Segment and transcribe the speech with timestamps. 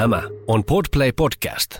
[0.00, 1.70] Tämä on Podplay Podcast.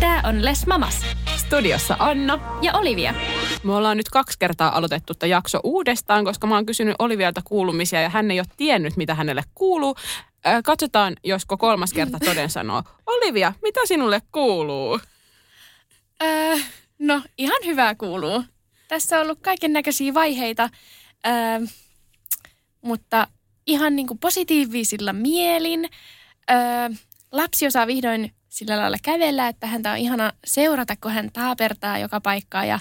[0.00, 1.06] Tää on Les Mamas
[1.36, 2.38] Studiossa Anna.
[2.62, 3.14] ja Olivia.
[3.64, 8.00] Me ollaan nyt kaksi kertaa aloitettu tämä jakso uudestaan, koska mä oon kysynyt Olivialta kuulumisia
[8.00, 9.96] ja hän ei ole tiennyt, mitä hänelle kuuluu.
[10.46, 12.82] Äh, katsotaan, josko kolmas kerta toden sanoo.
[13.06, 15.00] Olivia, mitä sinulle kuuluu?
[16.22, 16.56] Öö,
[16.98, 18.44] no, ihan hyvää kuuluu.
[18.90, 20.68] Tässä on ollut kaiken näköisiä vaiheita,
[21.26, 21.32] öö,
[22.82, 23.26] mutta
[23.66, 25.88] ihan niin kuin positiivisilla mielin.
[26.50, 26.58] Öö,
[27.32, 32.20] lapsi osaa vihdoin sillä lailla kävellä, että häntä on ihana seurata, kun hän taapertaa joka
[32.20, 32.80] paikkaa ja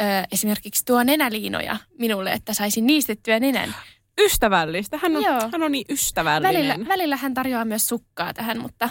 [0.00, 3.74] öö, esimerkiksi tuo nenäliinoja minulle, että saisin niistettyä nenän.
[4.20, 4.98] Ystävällistä.
[5.02, 5.48] Hän on, Joo.
[5.52, 6.68] hän on niin ystävällinen.
[6.68, 8.90] Välillä, välillä hän tarjoaa myös sukkaa tähän, mutta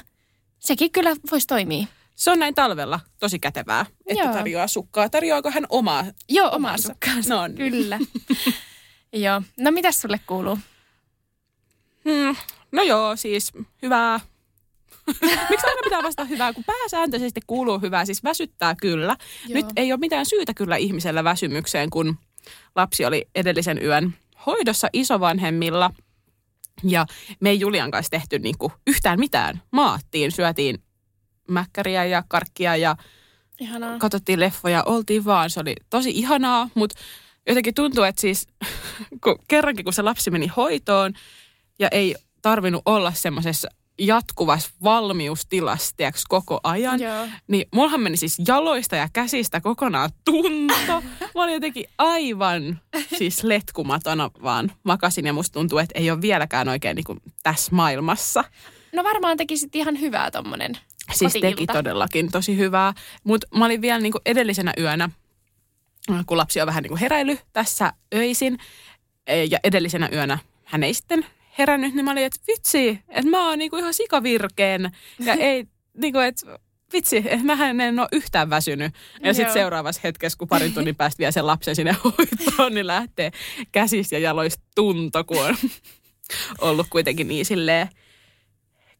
[0.59, 1.85] sekin kyllä voisi toimia.
[2.15, 4.33] Se on näin talvella tosi kätevää, että Joo.
[4.33, 5.09] tarjoaa sukkaa.
[5.09, 6.05] Tarjoaako hän omaa?
[6.29, 7.35] Joo, omaa sukkaansa.
[7.35, 7.57] No niin.
[7.71, 7.99] Kyllä.
[9.13, 9.41] Joo.
[9.59, 10.57] No mitäs sulle kuuluu?
[12.05, 12.35] Hmm.
[12.71, 14.19] No joo, siis hyvää.
[15.49, 19.17] Miksi aina pitää vastata hyvää, kun pääsääntöisesti kuuluu hyvää, siis väsyttää kyllä.
[19.47, 19.53] Joo.
[19.53, 22.17] Nyt ei ole mitään syytä kyllä ihmisellä väsymykseen, kun
[22.75, 24.13] lapsi oli edellisen yön
[24.45, 25.91] hoidossa isovanhemmilla.
[26.83, 27.05] Ja
[27.39, 29.61] me ei Julian kanssa tehty niinku yhtään mitään.
[29.71, 30.83] Maattiin, syötiin
[31.51, 32.95] mäkkäriä ja karkkia ja
[33.59, 33.97] Ihanaa.
[33.97, 35.49] katsottiin leffoja, oltiin vaan.
[35.49, 36.99] Se oli tosi ihanaa, mutta
[37.47, 38.47] jotenkin tuntuu, että siis
[39.23, 41.13] kun kerrankin kun se lapsi meni hoitoon
[41.79, 43.67] ja ei tarvinnut olla semmoisessa
[43.99, 47.27] jatkuvassa valmiustilassa tiiäks, koko ajan, Joo.
[47.47, 51.01] niin mullahan meni siis jaloista ja käsistä kokonaan tunto.
[51.35, 52.79] Mä olin jotenkin aivan
[53.17, 57.75] siis letkumatona vaan makasin ja musta tuntuu, että ei ole vieläkään oikein niin kuin tässä
[57.75, 58.43] maailmassa.
[58.93, 60.77] No varmaan tekisit ihan hyvää tommonen
[61.13, 61.55] Siis koti-ilta.
[61.55, 62.93] teki todellakin tosi hyvää.
[63.23, 65.09] Mutta mä olin vielä niinku edellisenä yönä,
[66.25, 68.57] kun lapsi on vähän niinku heräily tässä öisin.
[69.27, 71.25] e, Ja edellisenä yönä hän ei sitten
[71.57, 74.91] herännyt, niin mä olin, että vitsi, että mä oon niinku ihan sikavirkeen.
[75.19, 75.65] Ja ei,
[76.01, 76.59] niinku, että
[76.93, 78.93] vitsi, että mä en ole yhtään väsynyt.
[79.23, 83.31] Ja sitten seuraavassa hetkessä, kun parin tunnin päästä vie sen lapsen sinne hoitoon, niin lähtee
[83.71, 85.55] käsistä ja jaloista tunto, kun on
[86.69, 87.89] ollut kuitenkin niin silleen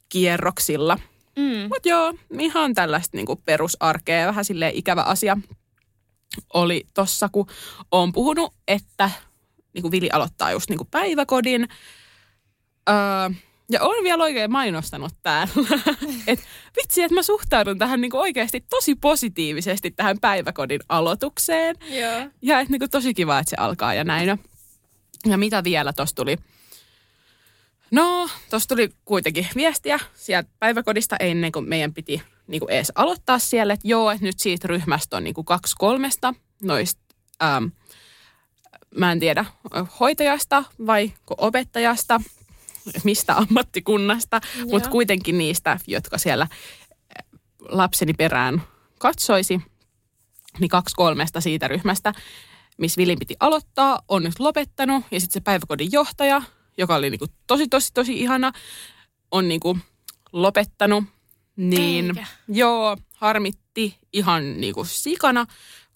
[0.09, 0.97] kierroksilla.
[1.38, 1.62] Mm.
[1.62, 5.38] Mutta joo, ihan tällaista niinku perusarkea, vähän silleen ikävä asia
[6.53, 7.47] oli tossa, kun
[7.92, 9.12] on puhunut, että
[9.74, 11.68] niinku Vili aloittaa just niinku päiväkodin.
[12.90, 12.96] Öö,
[13.70, 15.53] ja on vielä oikein mainostanut täällä,
[16.28, 21.75] että vitsi, että mä suhtaudun tähän niinku oikeasti tosi positiivisesti tähän päiväkodin aloitukseen.
[21.90, 22.30] Joo.
[22.41, 24.40] Ja että niinku tosi kiva, että se alkaa ja näin.
[25.25, 26.38] Ja mitä vielä tuossa tuli?
[27.91, 33.74] No, tuossa tuli kuitenkin viestiä sieltä päiväkodista ennen kuin meidän piti niinku edes aloittaa siellä,
[33.74, 37.02] että joo, että nyt siitä ryhmästä on niinku kaksi kolmesta noista,
[37.44, 37.66] ähm,
[38.96, 39.46] mä en tiedä,
[40.00, 42.22] hoitajasta vai opettajasta,
[43.03, 44.41] mistä ammattikunnasta,
[44.72, 48.62] mutta kuitenkin niistä, jotka siellä äh, lapseni perään
[49.00, 49.62] katsoisi,
[50.59, 52.13] niin kaksi kolmesta siitä ryhmästä,
[52.78, 55.06] missä Vilin piti aloittaa, on nyt lopettanut.
[55.12, 56.41] Ja sitten se päiväkodin johtaja,
[56.78, 58.52] joka oli niinku tosi, tosi, tosi ihana,
[59.32, 59.78] on niinku
[60.34, 61.04] lopettanut.
[61.56, 62.26] Niin Eikä.
[62.48, 65.46] joo, harmitti ihan niinku sikana,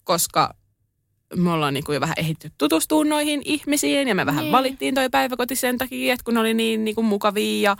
[0.04, 0.54] koska
[1.36, 4.52] me ollaan niinku jo vähän ehditty tutustua noihin ihmisiin ja me vähän Niin.
[4.52, 7.76] valittiin toi päiväkoti sen takia, että kun ne oli niin niinku mukavia ja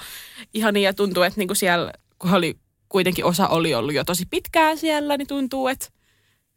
[0.54, 2.54] ihania ja tuntuu, että niinku siellä, kun oli
[2.88, 5.88] kuitenkin osa oli ollut jo tosi pitkään siellä, niin tuntuu, että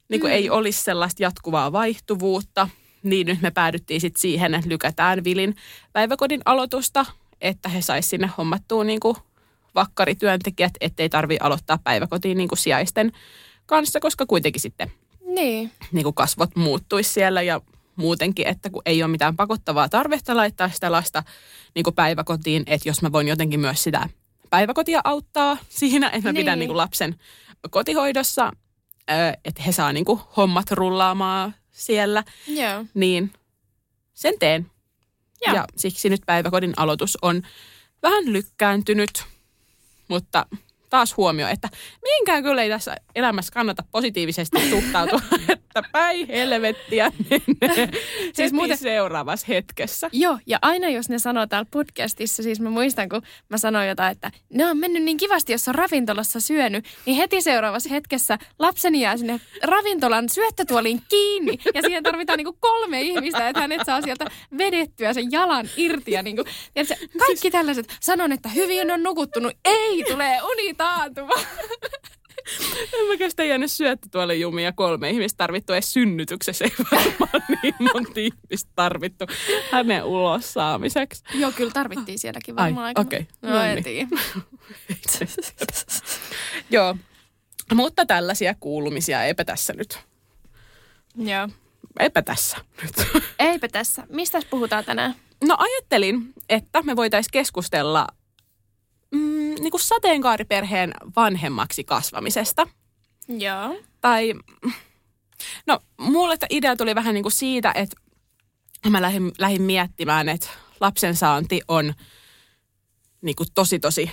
[0.09, 0.35] niin kuin Mm.
[0.35, 2.69] ei olisi sellaista jatkuvaa vaihtuvuutta.
[3.03, 5.55] Niin nyt me päädyttiin sitten siihen, että lykätään Vilin
[5.93, 7.05] päiväkodin aloitusta,
[7.41, 9.17] että he sais sinne hommattua niin kuin
[9.75, 13.11] vakkarityöntekijät, ettei tarvi aloittaa päiväkotiin niin kuin sijaisten
[13.65, 14.91] kanssa, koska kuitenkin sitten
[15.25, 15.71] Niin.
[15.91, 17.61] niin kuin kasvot muuttuisi siellä ja
[17.95, 21.23] muutenkin, että kun ei ole mitään pakottavaa tarvetta laittaa sitä lasta
[21.75, 24.09] niin kuin päiväkotiin, että jos mä voin jotenkin myös sitä
[24.49, 26.41] päiväkotia auttaa siinä, että mä Niin.
[26.41, 27.15] pidän niin kuin lapsen
[27.69, 28.51] kotihoidossa,
[29.45, 32.85] että he saa niin kuin hommat rullaamaan siellä, Joo.
[32.93, 33.33] niin
[34.13, 34.71] sen teen.
[35.45, 35.55] Joo.
[35.55, 37.43] Ja siksi nyt päiväkodin aloitus on
[38.03, 39.23] vähän lykkääntynyt,
[40.07, 40.45] mutta
[40.89, 41.69] taas huomio, että
[42.01, 45.19] mihinkään kyllä ei tässä elämässä kannata positiivisesti suhtautua,
[45.49, 47.11] että päi helvettiä
[47.61, 47.89] menee
[48.33, 50.09] siis Siis muuten seuraavassa hetkessä.
[50.13, 54.11] Joo, ja aina jos ne sanoo täällä podcastissa, siis mä muistan, kun mä sanoin jotain,
[54.11, 59.01] että ne on mennyt niin kivasti, jos on ravintolassa syönyt, niin heti seuraavassa hetkessä lapseni
[59.01, 64.25] jää sinne ravintolan syöttötuoliin kiinni, ja siihen tarvitaan niinku kolme ihmistä, että hänet saa sieltä
[64.57, 66.43] vedettyä sen jalan irti, ja niinku,
[66.73, 70.41] tiedätkö, kaikki tällaiset, sanon, että hyvin on nukuttunut, ei tule
[70.79, 71.33] unitaantuma.
[72.93, 76.65] En mä kestä jäänyt syöttä tuolle jumia kolme ihmistä tarvittu edes synnytyksessä.
[76.65, 79.25] Ei varmaan niin monta ihmistä tarvittu
[79.71, 81.23] hänen ulos saamiseksi.
[81.33, 83.01] Joo, kyllä tarvittiin sielläkin Ai, varmaan aika.
[83.01, 83.27] okei.
[83.41, 83.83] No, No en niin.
[83.83, 84.07] tiedä.
[86.69, 86.95] Joo.
[87.73, 89.99] Mutta tällaisia kuulumisia, eipä tässä nyt.
[91.15, 91.49] Joo.
[91.99, 93.23] Eipä tässä nyt.
[93.39, 94.03] Eipä tässä.
[94.09, 95.15] Mistä puhutaan tänään?
[95.43, 98.07] No ajattelin, että me voitaisiin keskustella
[99.11, 102.67] mm, niin kuin sateenkaariperheen vanhemmaksi kasvamisesta.
[103.27, 103.81] Joo.
[104.01, 104.33] Tai,
[105.67, 107.95] no mulle tämä idea tuli vähän niin kuin siitä, että
[108.89, 110.47] mä lähdin, lähdin miettimään, että
[110.79, 111.93] lapsen saanti on
[113.21, 114.11] niin kuin tosi tosi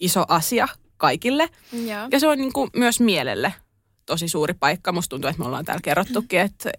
[0.00, 1.48] iso asia kaikille.
[1.72, 2.08] Joo.
[2.10, 3.54] Ja se on niin kuin myös mielelle
[4.06, 4.92] tosi suuri paikka.
[4.92, 6.72] Musta tuntuu, että me ollaan täällä kerrottukin, että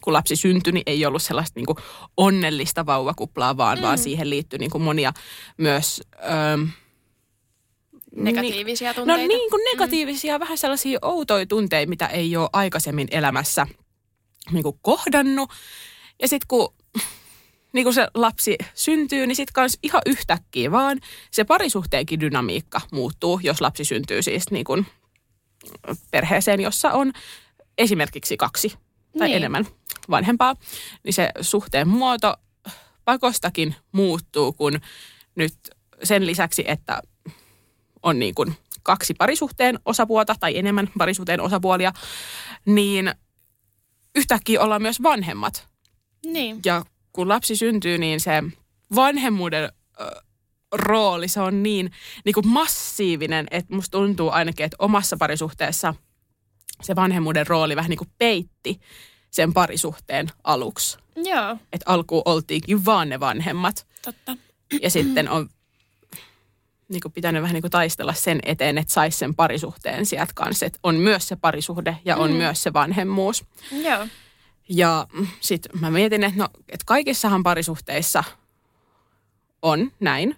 [0.00, 1.78] kun lapsi syntyi, niin ei ollut sellaista niin kuin
[2.16, 3.82] onnellista vauvakuplaa, vaan, mm.
[3.82, 5.12] vaan siihen liittyy niin kuin monia
[5.56, 6.02] myös...
[6.24, 6.66] Öö,
[8.16, 9.28] Negatiivisia No tunteita.
[9.28, 10.40] niin kuin negatiivisia, mm.
[10.40, 13.66] vähän sellaisia outoja tunteita, mitä ei ole aikaisemmin elämässä
[14.52, 15.50] niin kuin kohdannut.
[16.22, 16.74] Ja sitten kun
[17.72, 21.00] niin kun se lapsi syntyy, niin sitten kans ihan yhtäkkiä vaan
[21.30, 24.86] se parisuhteenkin dynamiikka muuttuu, jos lapsi syntyy siis niin kuin
[26.10, 27.12] perheeseen, jossa on
[27.78, 28.78] esimerkiksi kaksi tai
[29.12, 29.20] Niin.
[29.24, 29.36] niin.
[29.36, 29.66] enemmän
[30.10, 30.56] vanhempaa,
[31.04, 32.36] niin se suhteen muoto
[33.04, 34.80] pakostakin muuttuu, kun
[35.34, 35.54] nyt
[36.02, 37.02] sen lisäksi, että
[38.02, 41.92] on niin kuin kaksi parisuhteen osapuolta tai enemmän parisuhteen osapuolia,
[42.64, 43.14] niin
[44.14, 45.68] yhtäkkiä ollaan myös vanhemmat.
[46.26, 46.60] Niin.
[46.64, 48.42] Ja kun lapsi syntyy, niin se
[48.94, 50.22] vanhemmuuden ö,
[50.72, 51.90] rooli, se on niin,
[52.24, 55.94] niin kuin massiivinen, että musta tuntuu ainakin, että omassa parisuhteessa
[56.82, 58.80] se vanhemmuuden rooli vähän niin kuin peitti
[59.30, 60.98] sen parisuhteen aluksi.
[61.16, 63.86] Joo, Että alkuun oltiinkin vaan ne vanhemmat.
[64.02, 64.36] totta.
[64.82, 65.48] Ja sitten on
[66.88, 70.66] niin kuin pitänyt vähän niin kuin taistella sen eteen, että saisi sen parisuhteen sieltä kanssa.
[70.66, 72.36] Että on myös se parisuhde ja on Mm.
[72.36, 73.44] myös se vanhemmuus.
[73.72, 74.06] Joo.
[74.68, 75.06] Ja
[75.40, 78.24] sitten mä mietin, että, no, että kaikissahan parisuhteissa
[79.62, 80.36] on näin.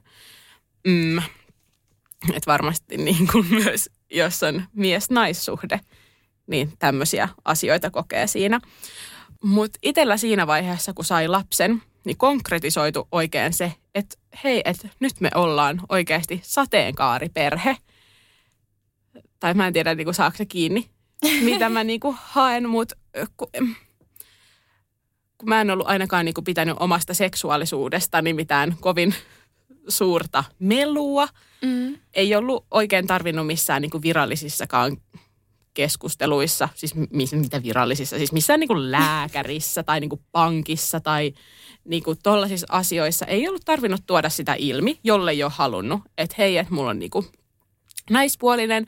[0.86, 1.18] Mm,
[2.32, 5.80] että varmasti niin kuin myös, jos on mies-naissuhde,
[6.50, 8.60] niin tämmöisiä asioita kokee siinä.
[9.44, 15.20] Mutta itsellä siinä vaiheessa, kun sai lapsen, niin konkretisoitu oikein se, että hei, että nyt
[15.20, 17.76] me ollaan oikeasti sateenkaariperhe.
[19.40, 20.90] Tai mä en tiedä, niin saako se kiinni,
[21.42, 22.96] mitä mä niin kuin haen, mutta
[23.36, 23.48] kun,
[25.38, 29.14] kun mä en ollut ainakaan niin kuin pitänyt omasta seksuaalisuudestani mitään kovin
[29.88, 31.28] suurta melua.
[31.62, 31.98] Mm.
[32.14, 34.96] Ei ollut oikein tarvinnut missään niin kuin virallisissakaan
[35.74, 41.32] keskusteluissa, siis missä, mitä virallisissa, siis missään niin kuin lääkärissä tai niin kuin pankissa tai
[41.84, 46.34] niin kuin tollaisissa asioissa ei ollut tarvinnut tuoda sitä ilmi, jolle ei ole halunnut, että
[46.38, 47.26] hei, että mulla on niin kuin
[48.10, 48.86] naispuolinen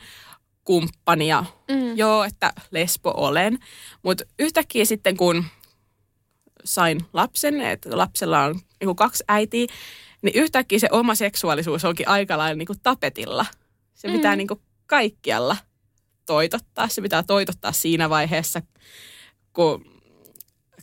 [0.64, 1.96] kumppani ja Mm.
[1.96, 3.58] joo, että lesbo olen.
[4.02, 5.44] Mutta yhtäkkiä sitten kun
[6.64, 9.67] sain lapsen, että lapsella on niin kaksi äitiä,
[10.23, 13.46] niin yhtäkkiä se oma seksuaalisuus onkin aika lailla niin kuin tapetilla.
[13.94, 14.14] Se Mm.
[14.14, 15.56] pitää niin kuin kaikkialla
[16.26, 16.88] toitottaa.
[16.88, 18.62] Se pitää toitottaa siinä vaiheessa,
[19.52, 19.84] kun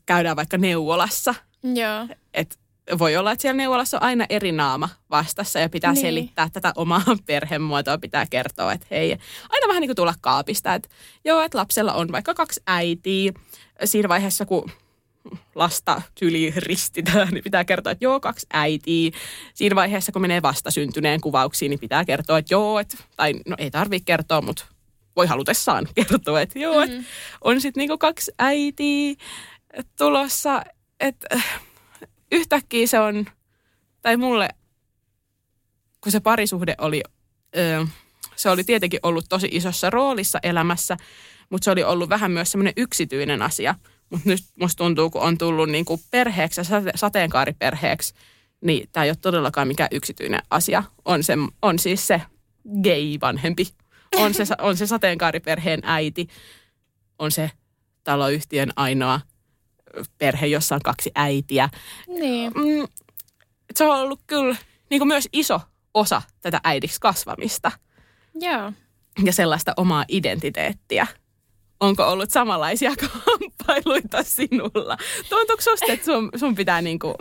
[0.06, 1.36] käydään vaikka neuvolassa.
[1.64, 2.08] Joo.
[2.34, 2.60] Et
[3.00, 6.02] voi olla, että siellä neuvolassa on aina eri naama vastassa ja pitää Niin.
[6.02, 9.12] selittää tätä omaa perhemuotoa, pitää kertoa, että hei,
[9.50, 10.90] aina vähän niin kuin tulla kaapista, että
[11.26, 13.32] joo, että lapsella on vaikka kaksi äitiä.
[13.86, 14.72] Siinä vaiheessa, kun
[15.56, 19.12] lasta tyli ristitään, niin pitää kertoa, että joo, kaksi äitiä.
[19.54, 23.72] Siinä vaiheessa, kun menee vastasyntyneen kuvauksiin, niin pitää kertoa, että joo, että, tai no ei
[23.72, 24.66] tarvitse kertoa, mutta
[25.16, 26.84] voi halutessaan kertoa, että joo, mm.
[26.84, 27.04] että
[27.42, 29.16] on sitten niinku kaksi äitiä
[29.98, 30.64] tulossa,
[31.00, 31.62] että äh,
[32.32, 33.26] yhtäkkiä se on,
[34.02, 34.50] tai mulle,
[36.02, 37.04] kun se parisuhde oli,
[37.58, 37.86] ö,
[38.36, 40.98] se oli tietenkin ollut tosi isossa roolissa elämässä,
[41.50, 43.76] mutta se oli ollut vähän myös semmoinen yksityinen asia.
[44.10, 48.14] Mutta nyt musta tuntuu, kun on tullut niinku perheeksi ja sate- sateenkaariperheeksi,
[48.62, 50.84] niin tämä ei ole todellakaan mikään yksityinen asia.
[51.06, 52.22] On, se, on siis se
[52.84, 53.68] gay-vanhempi,
[54.16, 56.28] on se, on se sateenkaariperheen äiti,
[57.20, 57.52] on se
[58.04, 59.22] taloyhtiön ainoa
[60.18, 61.70] perhe, jossa on kaksi äitiä.
[62.08, 62.52] Niin.
[62.56, 62.88] Mm,
[63.76, 64.56] se on ollut kyllä
[64.90, 65.62] niin kuin myös iso
[65.94, 67.72] osa tätä äidiksi kasvamista
[68.36, 68.72] Joo.
[69.24, 71.08] ja sellaista omaa identiteettiä.
[71.80, 72.92] Onko ollut samanlaisia
[73.28, 74.98] kamppailuita sinulla?
[75.30, 77.16] Tuntuuko susta, että sun, sun pitää niin kuin,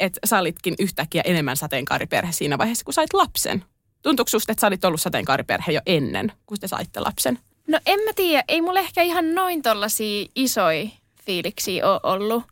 [0.00, 3.64] että sä olitkin yhtäkkiä enemmän sateenkaariperhe siinä vaiheessa, kun sait lapsen?
[4.02, 7.38] Tuntuuko susta, että sä olit ollut sateenkaariperhe jo ennen, kun te saitte lapsen?
[7.68, 10.88] No en mä tiedä, ei mulla ehkä ihan noin tollasia isoja
[11.24, 12.44] fiiliksiä ole ollut.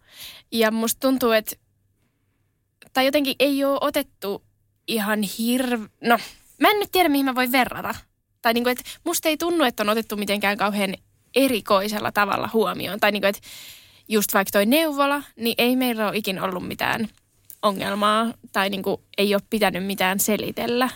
[0.52, 1.56] Ja musta tuntuu, että,
[2.92, 4.42] tai jotenkin ei ole otettu
[4.86, 5.82] ihan hirv...
[6.00, 6.18] No,
[6.60, 7.94] mä en nyt tiedä, mihin mä voin verrata.
[8.42, 10.94] Tai niin kuin, että musta ei tunnu, että on otettu mitenkään kauhean
[11.36, 13.00] erikoisella tavalla huomioon.
[13.00, 13.42] Tai niin kuin, että
[14.08, 17.08] just vaikka toi neuvola, niin ei meillä ole ikin ollut mitään
[17.62, 18.34] ongelmaa.
[18.52, 20.88] Tai niin kuin, ei ole pitänyt mitään selitellä.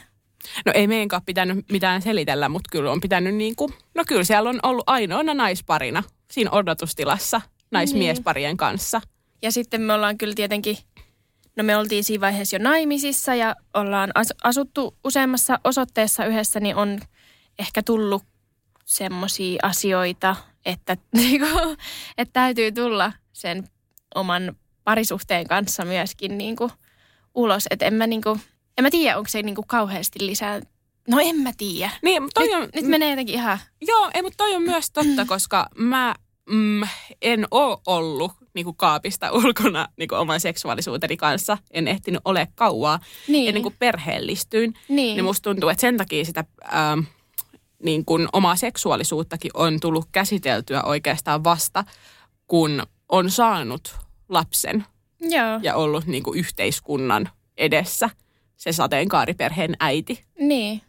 [0.67, 4.51] No ei meidänkään pitänyt mitään selitellä, mutta kyllä on pitänyt niin kuin, no kyllä siellä
[4.51, 9.01] on ollut ainoana naisparina siinä odotustilassa naismiesparien kanssa.
[9.43, 10.77] Ja sitten me ollaan kyllä tietenkin,
[11.57, 16.77] no me oltiin siinä vaiheessa jo naimisissa ja ollaan as- asuttu useammassa osoitteessa yhdessä, niin
[16.77, 17.01] on
[17.59, 18.23] ehkä tullut
[18.85, 21.47] semmoisia asioita, että, niinku,
[22.19, 23.65] että täytyy tulla sen
[24.15, 26.71] oman parisuhteen kanssa myöskin niinku
[27.35, 27.65] ulos.
[27.71, 28.39] Että en mä, niinku,
[28.79, 30.61] en mä tiedä, onko se niinku kauheasti lisää.
[31.09, 31.91] No en mä tiedä.
[32.03, 33.59] Niin, toi Nyt, on, nyt menee jotenkin ihan...
[33.81, 36.15] Joo, ei, mutta toi on myös totta, koska mä
[36.51, 36.83] mm,
[37.23, 41.59] en ole ollut niin kuin kaapista ulkona niin kuin oman seksuaalisuuteni kanssa.
[41.71, 43.49] En ehtinyt ole kauaa Niin.
[43.49, 44.75] ennen kuin perheellistyin.
[44.89, 45.17] Niin.
[45.17, 47.01] Niin musta tuntuu, että sen takia sitä ähm,
[47.83, 51.85] niin kuin omaa seksuaalisuuttakin on tullut käsiteltyä oikeastaan vasta,
[52.47, 53.97] kun on saanut
[54.29, 54.85] lapsen
[55.21, 58.11] Joo, ja ollut niin kuin yhteiskunnan edessä
[58.63, 60.83] se sateenkaariperheen äiti niin.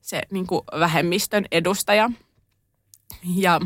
[0.00, 2.10] se niin kuin vähemmistön edustaja.
[3.36, 3.60] Ja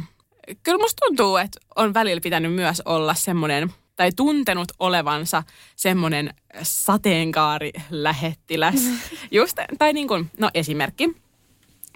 [0.63, 5.43] kyllä musta tuntuu, että on välillä pitänyt myös olla semmoinen, tai tuntenut olevansa
[5.77, 8.81] semmoinen sateenkaarilähettiläs.
[9.31, 11.17] Just, tai niin kuin, no esimerkki,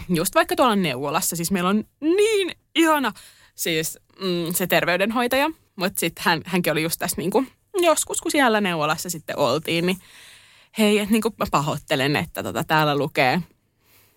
[0.09, 3.13] just vaikka tuolla neuvolassa, siis meillä on niin ihana
[3.55, 7.53] siis mm, se terveydenhoitaja, mutta sitten hän, hänkin oli just tässä niin kuin,
[7.83, 9.99] joskus, kun siellä neuvolassa sitten oltiin, niin
[10.79, 13.43] hei, että niin kuin mä pahoittelen, että tota, täällä lukee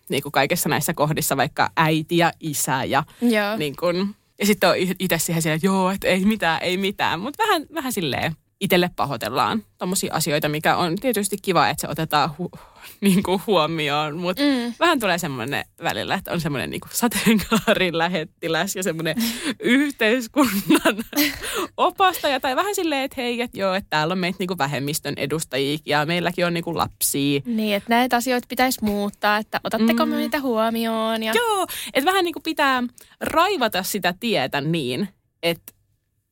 [0.10, 3.57] niin kuin kaikissa näissä kohdissa vaikka äiti ja isä ja Joo.
[3.57, 7.19] niin kuin, ja sitten on itse siihen silleen, että joo, että ei mitään, ei mitään,
[7.19, 12.29] mutta vähän, vähän silleen itselle pahoitellaan tommosia asioita, mikä on tietysti kiva, että se otetaan
[12.39, 12.60] hu-
[13.01, 14.74] niin kuin huomioon, mutta Mm.
[14.79, 19.15] vähän tulee semmoinen välillä, että on semmoinen niin sateenkaarin lähettiläs ja semmoinen
[19.60, 20.96] yhteiskunnan
[21.77, 22.39] opastaja.
[22.39, 25.77] Tai vähän silleen, että hei, että joo, että täällä on meitä niin kuin vähemmistön edustajia
[25.86, 27.41] ja meilläkin on niin kuin lapsia.
[27.46, 30.12] Niin, että näitä asioita pitäisi muuttaa, että otatteko Mm.
[30.12, 31.24] me niitä huomioon.
[31.24, 31.34] Ja...
[31.36, 32.84] Joo, että vähän niin kuin pitää
[33.22, 35.08] raivata sitä tietä niin,
[35.43, 35.74] että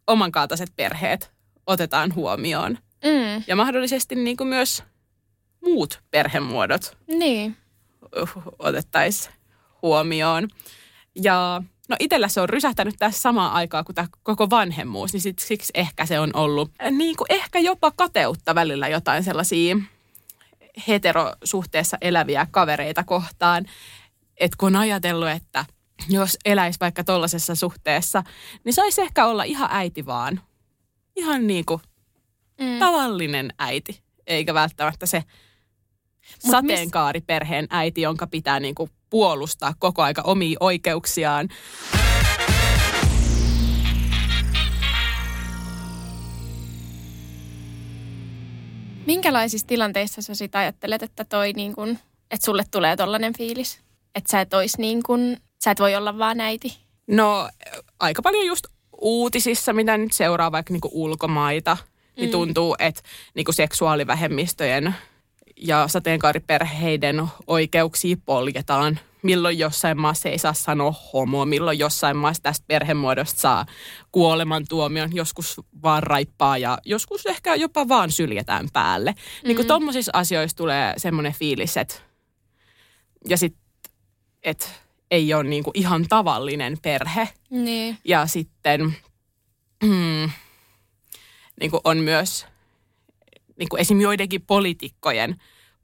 [0.08, 1.32] oman kaltaiset perheet
[1.68, 2.78] otetaan huomioon.
[3.04, 3.44] Mm.
[3.48, 4.84] Ja mahdollisesti niin kuin myös
[5.64, 7.58] muut perhemuodot Niin.
[8.60, 9.34] otettaisiin
[9.82, 10.48] huomioon.
[11.16, 15.40] Ja no itsellä se on rysähtänyt tässä samaan aikaan kuin tämä koko vanhemmuus, niin sit,
[15.40, 19.76] siksi ehkä se on ollut niin kuin ehkä jopa kateutta välillä jotain sellaisia
[20.88, 23.66] heterosuhteessa eläviä kavereita kohtaan.
[24.38, 25.66] Että kun on ajatellut, että
[26.10, 28.24] jos eläisi vaikka tuollaisessa suhteessa,
[28.64, 30.42] niin saisi ehkä olla ihan äiti vaan.
[31.16, 31.82] Ihan niin kuin
[32.62, 32.80] Mm.
[32.80, 35.24] tavallinen äiti, eikä välttämättä se
[36.44, 41.50] mis- sateenkaariperheen äiti, jonka pitää niinku puolustaa koko aika omia oikeuksiaan.
[49.06, 51.90] Minkälaisissa tilanteissa sä sit ajattelet, että toi niin kun,
[52.32, 53.80] että sulle tulee tollainen fiilis?
[54.16, 56.78] Että sä et ois niin kun, sä et voi olla vaan äiti?
[57.08, 57.50] No
[58.00, 58.66] aika paljon just
[59.02, 61.78] uutisissa, mitä nyt seuraa vaikka niinku ulkomaita,
[62.18, 62.32] niin Mm.
[62.32, 63.02] tuntuu, että
[63.36, 64.96] niinku seksuaalivähemmistöjen
[65.58, 69.00] ja sateenkaariperheiden oikeuksia poljetaan.
[69.24, 73.66] Milloin jossain maassa ei saa sanoa homo, milloin jossain maassa tästä perhemuodosta saa
[74.12, 79.16] kuolemantuomion, joskus vaan raippaa ja joskus ehkä jopa vaan syljetään päälle.
[79.44, 79.68] Niin kuin Mm.
[79.68, 81.96] tommosissa asioissa tulee semmoinen fiilis, että
[83.30, 83.62] ja sitten,
[84.44, 84.68] että
[85.12, 87.30] ei ole niinku ihan tavallinen perhe.
[87.50, 87.98] Niin.
[88.06, 88.96] Ja sitten
[89.84, 90.30] mm,
[91.60, 92.46] niin kuin on myös
[93.60, 94.02] niin kuin esim.
[94.02, 95.36] joidenkin poliitikkojen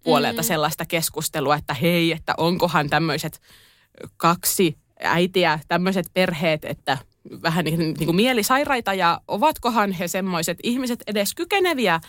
[0.04, 0.46] puolelta Mm.
[0.46, 0.48] mm.
[0.48, 3.42] sellaista keskustelua, että hei, että onkohan tämmöiset
[4.18, 6.98] kaksi äitiä, tämmöiset perheet, että
[7.42, 12.00] vähän niin, niin kuin mielisairaita ja ovatkohan he semmoiset ihmiset edes kykeneviä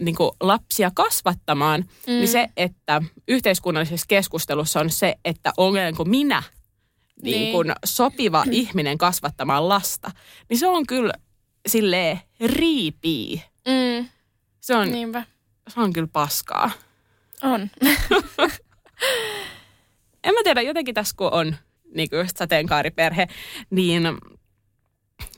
[0.00, 2.12] niin kuin lapsia kasvattamaan, mm.
[2.12, 6.42] niin se, että yhteiskunnallisessa keskustelussa on se, että olenko minä
[7.22, 7.52] niin Niin.
[7.52, 10.10] kuin sopiva ihminen kasvattamaan lasta,
[10.48, 11.12] niin se on kyllä
[11.68, 13.42] silleen riipii.
[13.68, 14.08] Mm.
[14.60, 14.92] Se on, niin.
[14.92, 15.24] Niinpä.
[15.68, 16.70] se on kyllä paskaa.
[17.42, 17.70] On.
[20.24, 21.56] En mä tiedä, jotenkin tässä kun on
[21.94, 23.26] niin kuin just sateenkaariperhe,
[23.70, 24.02] niin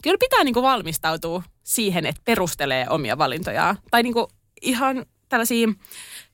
[0.03, 3.79] kyllä pitää niin kuin valmistautua siihen, että perustelee omia valintojaan.
[3.91, 4.27] Tai niin kuin
[4.63, 5.69] ihan tällaisia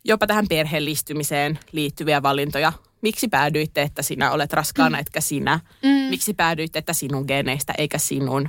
[0.04, 2.72] jopa tähän perheellistymiseen liittyviä valintoja.
[3.04, 5.60] Miksi päädyitte, että sinä olet raskaana, etkä sinä?
[5.82, 5.88] Mm.
[5.88, 8.48] Miksi päädyitte, että sinun geneistä eikä sinun?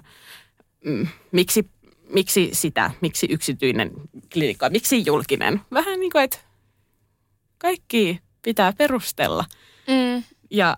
[0.86, 1.70] Mm, Miksi,
[2.10, 2.92] miksi sitä?
[3.02, 3.92] Miksi yksityinen
[4.34, 4.70] klinikka?
[4.70, 5.62] Miksi julkinen?
[5.74, 6.38] Vähän niin kuin, että
[7.58, 9.46] kaikki pitää perustella.
[9.88, 10.24] Mm.
[10.52, 10.78] Ja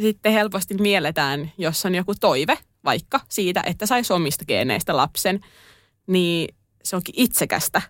[0.00, 5.40] sitten helposti mielletään, jos on joku toive vaikka siitä, että saisi omista geeneistä lapsen,
[6.06, 6.54] niin
[6.84, 7.82] se onkin itsekästä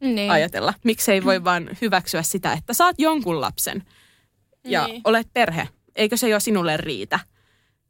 [0.00, 0.30] Niin.
[0.30, 0.74] ajatella.
[0.84, 3.82] Miksei voi vaan hyväksyä sitä, että saat jonkun lapsen
[4.64, 5.00] ja Niin.
[5.04, 5.68] olet perhe.
[5.96, 7.20] Eikö se jo sinulle riitä?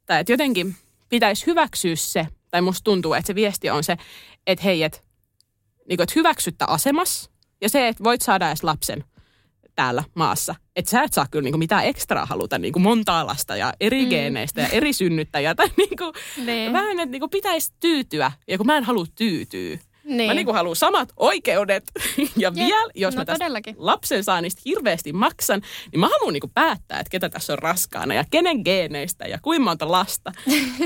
[0.05, 0.75] Tai että jotenkin
[1.09, 3.97] pitäisi hyväksyä se, tai musta tuntuu, että se viesti on se,
[4.47, 5.03] että hei, et,
[5.89, 7.29] niin että hyväksyttä asemas
[7.61, 9.03] ja se, että voit saada edes lapsen
[9.75, 10.55] täällä maassa.
[10.75, 13.73] Että sä et saa kyllä niin kuin mitään ekstraa haluta niin kuin montaa lasta ja
[13.79, 14.09] eri mm.
[14.09, 15.55] geeneistä ja eri synnyttäjää.
[15.55, 16.13] Tai niin kuin,
[16.45, 16.73] Niin.
[16.73, 18.31] vähän, että niin kuin pitäisi tyytyä.
[18.47, 19.79] Ja kun mä en halua tyytyä.
[20.03, 20.29] Niin.
[20.29, 21.83] Mä niin kuin haluan samat oikeudet.
[22.37, 23.75] Ja vielä, jos no mä tästä todellakin.
[23.77, 28.13] lapsen saannista hirveästi maksan, niin mä haluan niin kuin päättää, että ketä tässä on raskaana
[28.13, 30.31] ja kenen geeneistä ja kuinka monta lasta.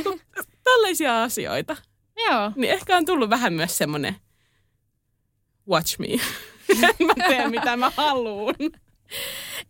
[0.63, 1.77] Tällaisia asioita.
[2.29, 2.51] Joo.
[2.55, 4.15] Niin ehkä on tullut vähän myös semmoinen
[5.69, 6.07] watch me.
[6.83, 8.55] En mä tee mitä mä haluan.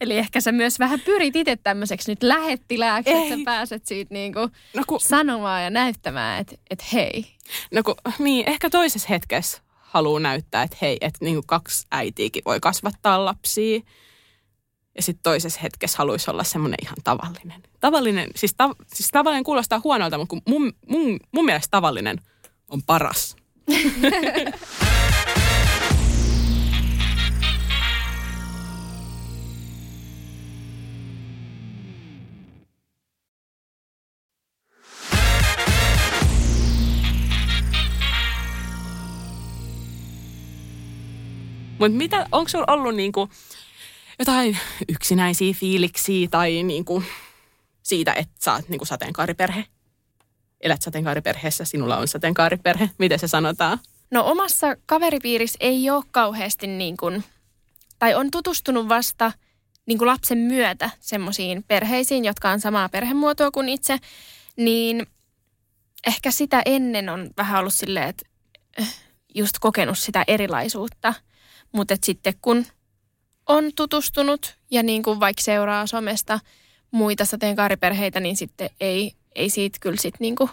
[0.01, 3.43] Eli ehkä sä myös vähän pyrit itse tämmöiseksi nyt lähettilääksi, että sä Ei.
[3.43, 4.39] pääset siitä niinku
[4.73, 7.25] No kun, sanomaan ja näyttämään, että et hei.
[7.71, 12.59] no kun, niin, ehkä toisessa hetkessä haluaa näyttää, että hei, että niin kaksi äitiäkin voi
[12.59, 13.79] kasvattaa lapsia.
[14.95, 17.63] Ja sitten toisessa hetkessä haluaisi olla semmoinen ihan tavallinen.
[17.79, 22.17] Tavallinen, siis, ta, siis tavallinen kuulostaa huonolta, mutta kun mun, mun, mun mielestä tavallinen
[22.69, 23.35] on paras.
[41.79, 43.29] Mutta mitä, onko sulla ollut niinku
[44.19, 44.57] jotain
[44.89, 47.03] yksinäisiä fiiliksiä tai niinku
[47.83, 49.65] siitä, että sä oot niinku sateenkaariperhe?
[50.61, 52.89] Elät sateenkaariperheessä, sinulla on sateenkaariperhe.
[52.97, 53.79] Miten se sanotaan?
[54.11, 57.23] No omassa kaveripiirissä ei ole kauheasti niin kuin,
[57.99, 59.31] tai on tutustunut vasta
[59.85, 63.97] niin kuin lapsen myötä semmoisiin perheisiin, jotka on samaa perhemuotoa kuin itse,
[64.57, 65.07] niin
[66.07, 68.25] ehkä sitä ennen on vähän ollut silleen, että
[68.81, 68.95] äh,
[69.35, 71.13] just kokenut sitä erilaisuutta.
[71.75, 72.65] Mutta sitten kun
[73.47, 76.39] on tutustunut ja niin kuin vaikka seuraa somesta
[76.91, 80.49] muita sateenkaariperheitä, niin sitten ei, ei siitä kyllä sitten niin kuin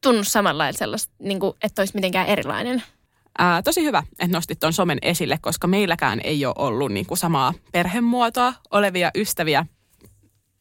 [0.00, 2.82] tunnu samalla lailla sellaista, niin kuin, että olisi mitenkään erilainen.
[3.38, 7.54] Ää, tosi hyvä, että nostit tuon somen esille, koska meilläkään ei ole ollut niinku samaa
[7.72, 9.66] perhemuotoa olevia ystäviä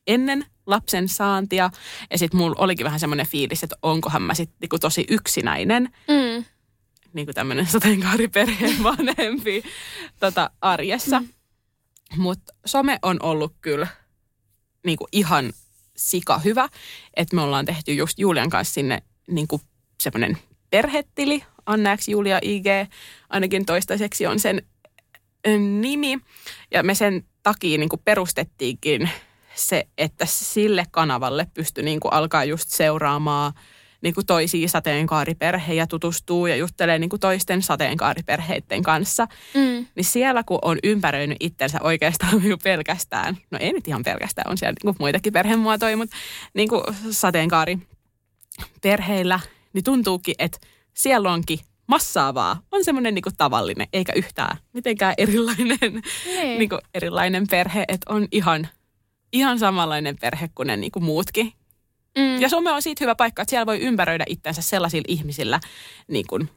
[0.07, 1.69] ennen lapsen saantia.
[2.11, 6.45] Ja sitten mulla olikin vähän semmoinen fiilis, että onkohan mä sitten niinku tosi yksinäinen, Mm.
[7.13, 9.63] Niin kuin tämmöinen sateenkaariperheen vanhempi
[10.19, 11.19] tota, arjessa.
[11.19, 11.27] Mm.
[12.17, 13.87] Mutta some on ollut kyllä
[14.85, 15.53] niinku ihan
[15.97, 16.69] sika hyvä,
[17.15, 19.61] että me ollaan tehty just Julian kanssa sinne niinku
[20.03, 20.37] semmoinen
[20.69, 22.65] perhetili, Anneaksi Julia IG,
[23.29, 24.61] ainakin toistaiseksi on sen
[25.79, 26.19] nimi.
[26.71, 29.09] Ja me sen takia niin perustettiinkin
[29.55, 33.53] se, että sille kanavalle pystyi niin alkaa just seuraamaan
[34.03, 39.27] niin toisia sateenkaariperheitä ja tutustuu ja juttelee niin toisten sateenkaariperheiden kanssa.
[39.53, 39.85] Mm.
[39.95, 44.57] Niin siellä kun on ympäröinyt itsensä oikeastaan niin pelkästään, no ei nyt ihan pelkästään, on
[44.57, 46.15] siellä niin muitakin perhemuotoja, mutta
[46.53, 46.69] niin
[47.11, 49.39] sateenkaariperheillä,
[49.73, 50.57] niin tuntuukin, että
[50.93, 56.57] siellä onkin massaavaa, on semmoinen niin tavallinen, eikä yhtään mitenkään erilainen, Niin.
[56.59, 58.67] niin kuin erilainen perhe, että on ihan,
[59.33, 61.53] ihan samanlainen perhe kuin ne niin kuin muutkin.
[62.17, 62.41] Mm.
[62.41, 65.59] Ja some on siitä hyvä paikka, että siellä voi ympäröidä itsensä sellaisilla ihmisillä,
[66.07, 66.49] niin kuin,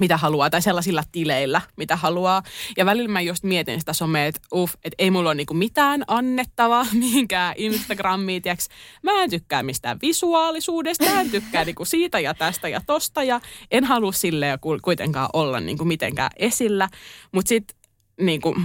[0.00, 2.42] mitä haluaa, tai sellaisilla tileillä, mitä haluaa.
[2.76, 6.04] Ja välillä mä just mietin sitä somea, että uff, että ei mulla ole niinku mitään
[6.06, 8.68] annettavaa mihinkään Instagramiin, tiiäks.
[9.02, 13.40] Mä en tykkää mistään visuaalisuudesta, mä en tykkää niinku siitä ja tästä ja tosta, ja
[13.70, 16.88] en halua silleen ku- kuitenkaan olla niinku mitenkään esillä.
[17.32, 17.76] Mutta sitten
[18.20, 18.56] niinku,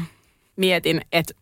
[0.55, 1.33] mietin, että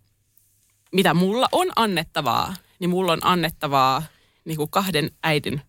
[0.91, 4.03] mitä mulla on annettavaa, niin mulla on annettavaa
[4.45, 5.61] niin kuin kahden äidin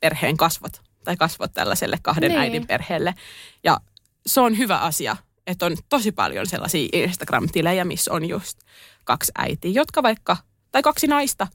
[0.00, 2.40] perheen kasvot tai kasvot tällaiselle kahden Niin.
[2.40, 3.14] äidin perheelle.
[3.64, 3.80] Ja
[4.26, 8.58] se on hyvä asia, että on tosi paljon sellaisia Instagram-tilejä, missä on just
[9.04, 10.36] kaksi äitiä, jotka vaikka,
[10.72, 11.46] tai kaksi naista,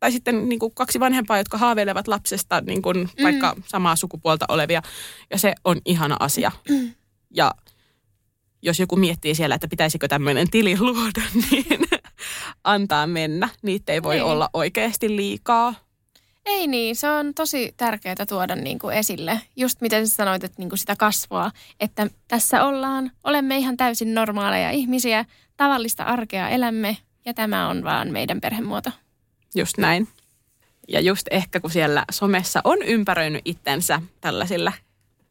[0.00, 3.22] tai sitten niin kuin kaksi vanhempaa, jotka haaveilevat lapsesta niin kuin mm.
[3.22, 4.82] vaikka samaa sukupuolta olevia.
[5.30, 6.52] Ja se on ihana asia.
[7.30, 7.54] Ja
[8.62, 11.80] jos joku miettii siellä, että pitäisikö tämmöinen tili luoda, niin
[12.64, 13.48] antaa mennä.
[13.62, 14.24] Niitä ei voi Niin.
[14.24, 15.74] olla oikeasti liikaa.
[16.46, 19.40] Ei niin, se on tosi tärkeää tuoda niin kuin esille.
[19.56, 24.14] Just miten sä sanoit, että niin kuin sitä kasvua, että tässä ollaan, olemme ihan täysin
[24.14, 25.24] normaaleja ihmisiä,
[25.56, 28.90] tavallista arkea elämme ja tämä on vaan meidän perhemuoto.
[29.54, 30.08] Just näin.
[30.88, 34.72] Ja just ehkä kun siellä somessa on ympäröinyt itsensä tällaisilla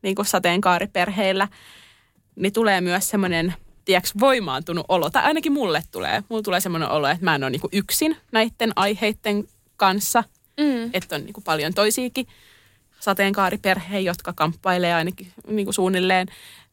[0.02, 1.48] niin kuin sateenkaariperheillä,
[2.36, 3.54] niin tulee myös semmoinen
[3.86, 6.24] tiedätkö, voimaantunut olo, tai ainakin mulle tulee.
[6.30, 9.44] Mulle tulee semmoinen olo, että mä en ole niinku yksin näiden aiheiden
[9.78, 10.24] kanssa,
[10.60, 10.90] Mm.
[10.94, 12.28] että on niinku paljon toisiakin
[13.00, 16.28] sateenkaariperheitä, jotka kamppailee ainakin niinku suunnilleen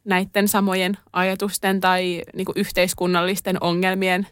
[0.05, 4.27] näiden samojen ajatusten tai niinku yhteiskunnallisten ongelmien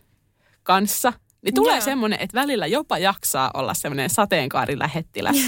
[0.62, 1.12] kanssa.
[1.42, 1.80] Niin tulee Joo.
[1.84, 5.36] semmoinen, että välillä jopa jaksaa olla semmoinen sateenkaarilähettiläs.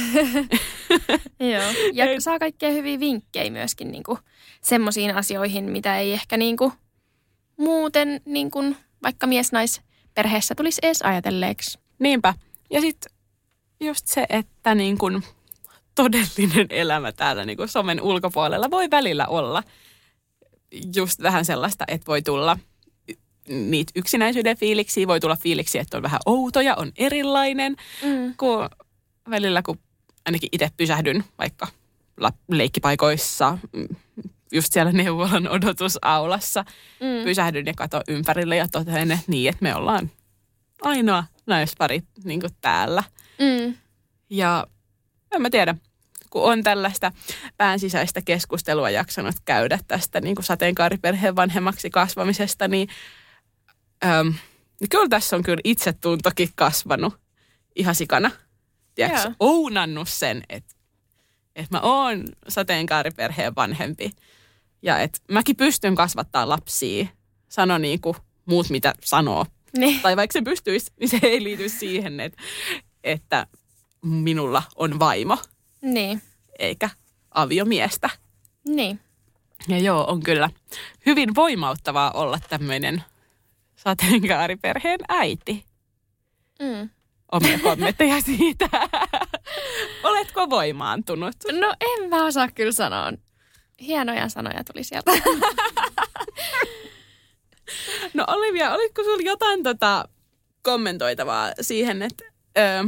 [1.53, 1.62] Joo.
[1.93, 4.19] Ja saa kaikkia hyviä vinkkejä myöskin niinku
[4.61, 6.73] semmoisiin asioihin, mitä ei ehkä niinku
[7.59, 11.79] muuten niinku vaikka mies-nais-perheessä tulisi edes ajatelleeksi.
[11.99, 12.35] Niinpä.
[12.71, 13.12] Ja sitten
[13.81, 15.23] just se, että niin kun
[15.94, 19.62] todellinen elämä täällä niin kun somen ulkopuolella voi välillä olla
[20.97, 22.59] just vähän sellaista, että voi tulla
[23.49, 28.35] niitä yksinäisyyden fiiliksiä, voi tulla fiiliksi, että on vähän outo ja on erilainen, Mm.
[28.37, 28.68] kun
[29.31, 29.79] välillä kun
[30.27, 31.66] ainakin itse pysähdyn vaikka
[32.49, 33.88] leikkipaikoissa, mm,
[34.53, 36.65] just siellä neuvolan odotusaulassa,
[37.01, 37.25] Mm.
[37.25, 40.11] pysähdyn ja katon ympärille ja totean, että niin, että me ollaan
[40.83, 43.03] ainoa naispari niin täällä.
[43.39, 43.75] Mm.
[44.31, 44.67] Ja
[45.33, 45.75] en mä tiedä,
[46.31, 47.13] kun on tällaista
[47.57, 52.89] pään sisäistä keskustelua jaksanut käydä tästä niin kuin sateenkaariperheen vanhemmaksi kasvamisesta, niin,
[54.05, 54.35] äm,
[54.81, 57.15] niin kyllä tässä on kyllä itsetuntokin kasvanut
[57.77, 58.31] ihan sikana.
[58.95, 59.35] Tiedätkö, Joo.
[59.41, 60.75] ounannut sen, että,
[61.57, 64.11] että mä oon sateenkaariperheen vanhempi.
[64.83, 67.07] Ja että mäkin pystyn kasvattaa lapsia,
[67.49, 70.01] sano niin kuin muut mitä sanoo Niin.
[70.01, 72.43] tai vaikka se pystyisi, niin se ei liity siihen, että,
[73.05, 73.47] että
[74.03, 75.38] minulla on vaimo
[75.83, 76.23] Niin.
[76.59, 76.91] eikä
[77.31, 78.11] aviomiestä.
[78.69, 79.01] Niin.
[79.69, 80.51] Ja joo, on kyllä
[81.07, 83.03] hyvin voimauttavaa olla tämmöinen
[83.77, 85.64] sateenkaariperheen äiti.
[86.62, 86.91] Mm.
[87.33, 88.69] Omia kommentteja siitä.
[90.05, 91.35] Oletko voimaantunut?
[91.53, 93.12] No en mä osaa kyllä sanoa.
[93.81, 95.12] Hienoja sanoja tuli sieltä.
[98.14, 100.09] No Olivia, olitko sinulla jotain tota
[100.62, 102.25] kommentoitavaa siihen, että
[102.59, 102.85] öö,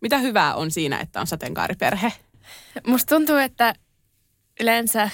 [0.00, 2.12] mitä hyvää on siinä, että on sateenkaariperhe?
[2.86, 3.74] Musta tuntuu, että
[4.60, 5.10] yleensä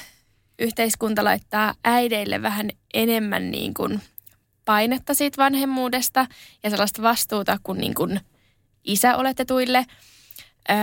[0.59, 4.01] yhteiskunta laittaa äideille vähän enemmän niin kuin
[4.65, 6.27] painetta siitä vanhemmuudesta
[6.63, 8.21] ja sellaista vastuuta kuin, niin kuin
[8.85, 9.87] isäoletetuille.
[10.71, 10.77] Öö,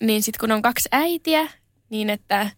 [0.00, 1.48] niin sitten kun on kaksi äitiä,
[1.90, 2.50] niin että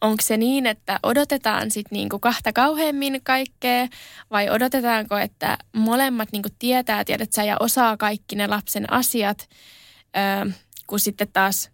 [0.00, 3.88] onko se niin, että odotetaan sitten niinku kahta kauheammin kaikkea
[4.30, 9.48] vai odotetaanko, että molemmat niinku tietää, tiedät sä, ja osaa kaikki ne lapsen asiat,
[10.16, 10.52] öö,
[10.86, 11.70] kun sitten taas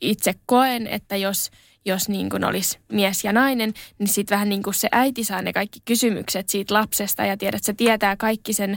[0.00, 1.50] itse koen, että jos,
[1.84, 5.42] jos niin kuin olisi mies ja nainen, niin sitten vähän niin kuin se äiti saa
[5.42, 8.76] ne kaikki kysymykset siitä lapsesta ja tiedät, että se tietää kaikki sen ö,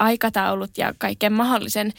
[0.00, 1.92] aikataulut ja kaiken mahdollisen.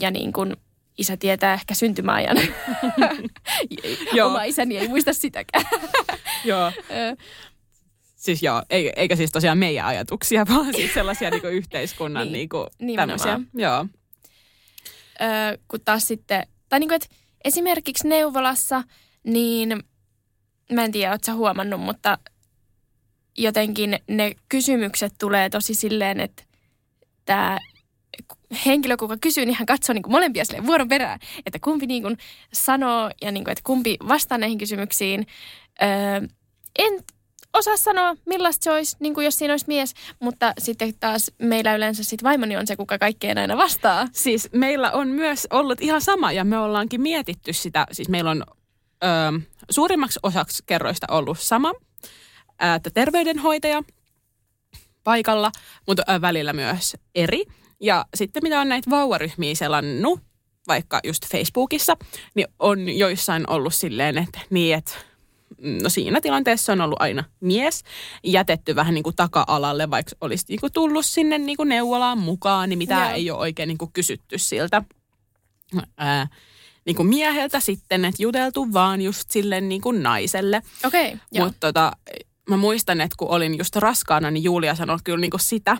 [0.00, 0.56] Ja niin kuin
[0.98, 2.36] isä tietää ehkä syntymäajan.
[4.16, 4.28] Joo.
[4.28, 5.64] Oma isäni ei muista sitäkään.
[6.44, 6.72] Joo.
[8.16, 13.40] Siis joo, eikä, siis tosiaan meidän ajatuksia, vaan siis sellaisia niinku yhteiskunnan Niin, niinku, tämmöisiä.
[13.54, 13.86] Joo.
[15.20, 18.82] ö, kun taas sitten, tai niin kuin, että esimerkiksi neuvolassa,
[19.24, 19.82] niin
[20.72, 22.18] mä en tiedä, ootko sä huomannut, mutta
[23.38, 26.42] jotenkin ne kysymykset tulee tosi silleen, että
[27.24, 27.58] tämä
[28.66, 32.02] henkilö, kuka kysyy, niin hän katsoo niin kuin molempia silleen vuoron perään, että kumpi niin
[32.02, 32.18] kuin
[32.52, 35.26] sanoo ja niin kuin, että kumpi vastaa näihin kysymyksiin.
[35.82, 36.28] Öö,
[36.78, 37.04] en
[37.54, 41.74] osaa sanoa, millaista se olisi, niin kuin jos siinä olisi mies, mutta sitten taas meillä
[41.74, 44.06] yleensä sit vaimoni on se, kuka kaikkeen aina vastaa.
[44.12, 48.44] Siis meillä on myös ollut ihan sama ja me ollaankin mietitty sitä, siis meillä on
[49.04, 51.72] ö, suurimmaksi osaksi kerroista ollut sama,
[52.76, 53.82] että terveydenhoitaja
[55.04, 55.52] paikalla,
[55.86, 57.42] mutta välillä myös eri.
[57.84, 60.20] Ja sitten mitä on näitä vauvaryhmiä selannut,
[60.68, 61.96] vaikka just Facebookissa,
[62.34, 64.92] niin on joissain ollut silleen, että niin, että
[65.82, 67.82] no siinä tilanteessa on ollut aina mies
[68.24, 72.68] jätetty vähän niin kuin taka-alalle, vaikka olisi niin kuin tullut sinne niin kuin neuvolaan mukaan,
[72.68, 74.82] niin mitä ei ole oikein niin kuin kysytty siltä
[75.96, 76.28] ää,
[76.86, 80.62] niin kuin mieheltä sitten, että juteltu vaan just sille niin kuin naiselle.
[80.84, 81.18] Okei, okay.
[81.44, 81.92] Mutta tota,
[82.48, 85.76] mä muistan, että kun olin just raskaana, niin Julia sanoi kyllä niin kuin sitä,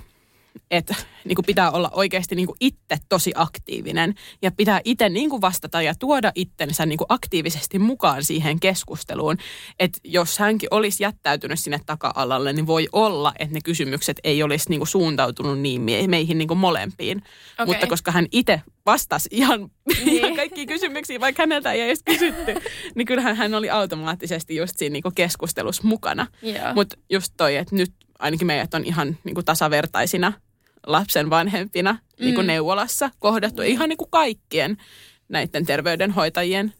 [0.70, 5.30] että niin kuin pitää olla oikeasti niin kuin itse tosi aktiivinen ja pitää itse niin
[5.30, 9.36] kuin vastata ja tuoda itsensä niin kuin aktiivisesti mukaan siihen keskusteluun.
[9.78, 14.70] Että jos hänkin olisi jättäytynyt sinne taka-alalle, niin voi olla, että ne kysymykset ei olisi
[14.70, 17.18] niin kuin suuntautunut niin meihin niin kuin molempiin.
[17.18, 17.66] Okei.
[17.66, 19.70] Mutta koska hän itse vastasi ihan,
[20.04, 20.08] Niin.
[20.08, 22.54] ihan kaikkiin kysymyksiin, vaikka häneltä ei edes kysytty,
[22.94, 26.26] niin kyllähän hän oli automaattisesti just siinä niin kuin keskustelussa mukana.
[26.42, 26.74] Joo.
[26.74, 30.32] Mutta just toi, että nyt ainakin meidät on ihan niin kuin tasavertaisina
[30.86, 32.24] lapsen vanhempina mm.
[32.24, 32.48] niin kuin Mm.
[32.48, 34.76] neuvolassa kohdattu ihan niin kuin kaikkien
[35.28, 36.74] näiden terveydenhoitajien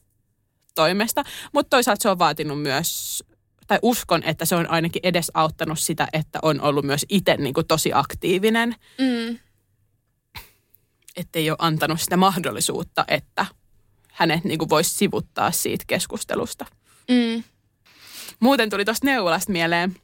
[0.74, 1.24] toimesta.
[1.52, 3.24] Mutta toisaalta se on vaatinut myös
[3.66, 7.66] tai uskon, että se on ainakin edesauttanut sitä, että on ollut myös itse niin kuin
[7.66, 8.76] tosi aktiivinen.
[8.98, 9.38] Mm.
[11.16, 13.46] Että ei ole antanut sitä mahdollisuutta, että
[14.12, 16.66] hänet niin kuin voisi sivuttaa siitä keskustelusta.
[17.10, 17.42] Mm.
[18.40, 19.96] Muuten tuli tuosta neuvolasta mieleen,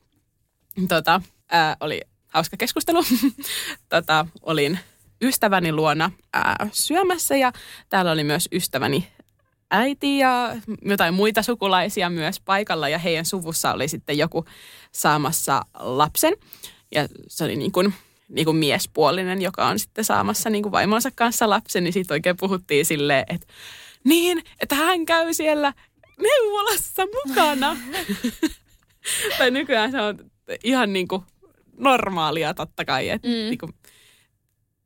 [0.88, 3.02] tota, ää, oli hauska keskustelu.
[3.88, 4.78] tota, olin
[5.22, 7.52] ystäväni luona ää, syömässä ja
[7.88, 9.08] täällä oli myös ystäväni
[9.70, 14.44] äiti ja jotain muita sukulaisia myös paikalla ja heidän suvussa oli sitten joku
[14.92, 16.34] saamassa lapsen.
[16.94, 17.94] Ja se oli niin kuin,
[18.28, 22.36] niin kuin miespuolinen, joka on sitten saamassa niin kuin vaimonsa kanssa lapsen, niin siitä oikein
[22.36, 23.46] puhuttiin silleen, että
[24.04, 25.72] niin, että hän käy siellä
[26.22, 27.76] neuvolassa mukana.
[29.38, 30.18] tai nykyään se on
[30.64, 31.22] ihan niin kuin
[31.80, 33.34] normaalia totta kai, että Mm.
[33.34, 33.72] niin kuin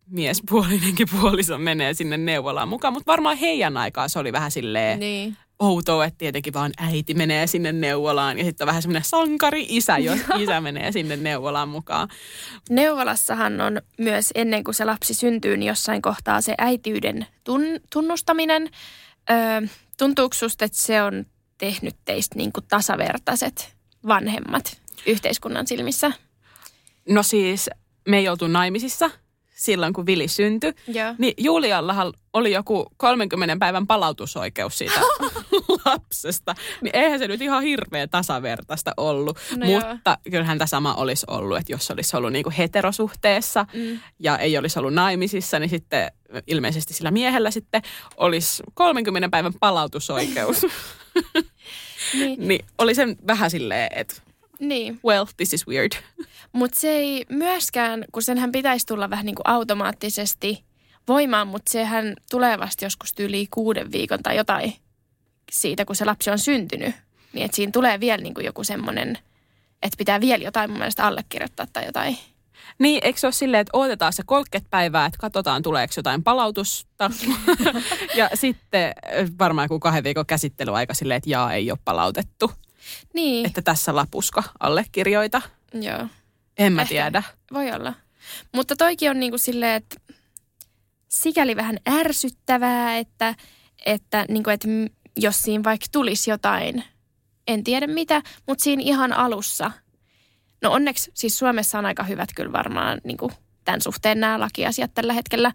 [0.07, 2.95] miespuolinenkin puoliso menee sinne neuvolaan mukaan.
[2.95, 5.37] Mutta varmaan heidän aikaa se oli vähän silleen Niin.
[5.59, 8.39] outoa, että tietenkin vaan äiti menee sinne neuvolaan.
[8.39, 12.09] Ja sitten on vähän semmoinen sankari-isä, jos isä menee sinne neuvolaan mukaan.
[12.71, 18.71] Neuvolassahan on myös ennen kuin se lapsi syntyy, niin jossain kohtaa se äitiyden tun- tunnustaminen.
[19.31, 19.37] Öö,
[19.99, 21.27] tuntuuko susta, että se on
[21.59, 23.75] tehnyt teistä niin kuin tasavertaiset
[24.09, 26.13] vanhemmat yhteiskunnan silmissä?
[27.09, 27.71] No siis,
[28.09, 29.11] me ei oltu naimisissa
[29.55, 30.73] silloin, kun Vili syntyi.
[30.87, 31.15] Joo.
[31.19, 35.01] Niin Juliallahan oli joku 30 päivän palautusoikeus siitä
[35.85, 36.55] lapsesta.
[36.81, 39.39] Niin eihän se nyt ihan hirveän tasavertaista ollut.
[39.57, 44.01] No mutta kyllähän tämä sama olisi ollut, että jos olisi ollut niinku heterosuhteessa Mm.
[44.19, 46.11] ja ei olisi ollut naimisissa, niin sitten
[46.47, 47.83] ilmeisesti sillä miehellä sitten
[48.17, 50.67] olisi 30 päivän palautusoikeus.
[52.15, 54.15] Niin, niin oli sen vähän silleen, että
[54.61, 55.01] niin.
[55.05, 55.93] well, this is weird.
[56.53, 60.65] Mutta se ei myöskään, kun senhän pitäisi tulla vähän niin kuin automaattisesti
[61.09, 64.75] voimaan, mutta sehän tulee vasta joskus tyyliin kuuden viikon tai jotain
[65.53, 66.95] siitä, kun se lapsi on syntynyt.
[67.33, 69.19] Niin että siinä tulee vielä niin kuin joku semmoinen,
[69.83, 72.19] että pitää vielä jotain mun mielestä allekirjoittaa tai jotain.
[72.79, 77.11] Niin, eikö se ole silleen, että odotetaan se 30 päivää, että katsotaan tuleeko jotain palautusta.
[78.17, 78.93] ja sitten
[79.39, 82.53] varmaan joku kahden viikon käsittelyaika silleen, että jaa, ei ole palautettu.
[83.15, 85.43] Niin, Että tässä lapuska allekirjoita.
[85.75, 86.07] joo.
[86.59, 86.89] En mä Ehkä.
[86.89, 87.23] tiedä.
[87.53, 87.95] Voi olla.
[88.55, 90.15] Mutta toikin on niin kuin silleen, että
[91.09, 93.35] sikäli vähän ärsyttävää, että,
[93.87, 94.69] että, niin kuin, että
[95.17, 96.85] jos siinä vaikka tulisi jotain,
[97.47, 99.71] en tiedä mitä, mutta siinä ihan alussa.
[100.63, 103.33] No onneksi siis Suomessa on aika hyvät kyllä varmaan niin kuin
[103.65, 105.53] tämän suhteen nämä lakiasiat tällä hetkellä.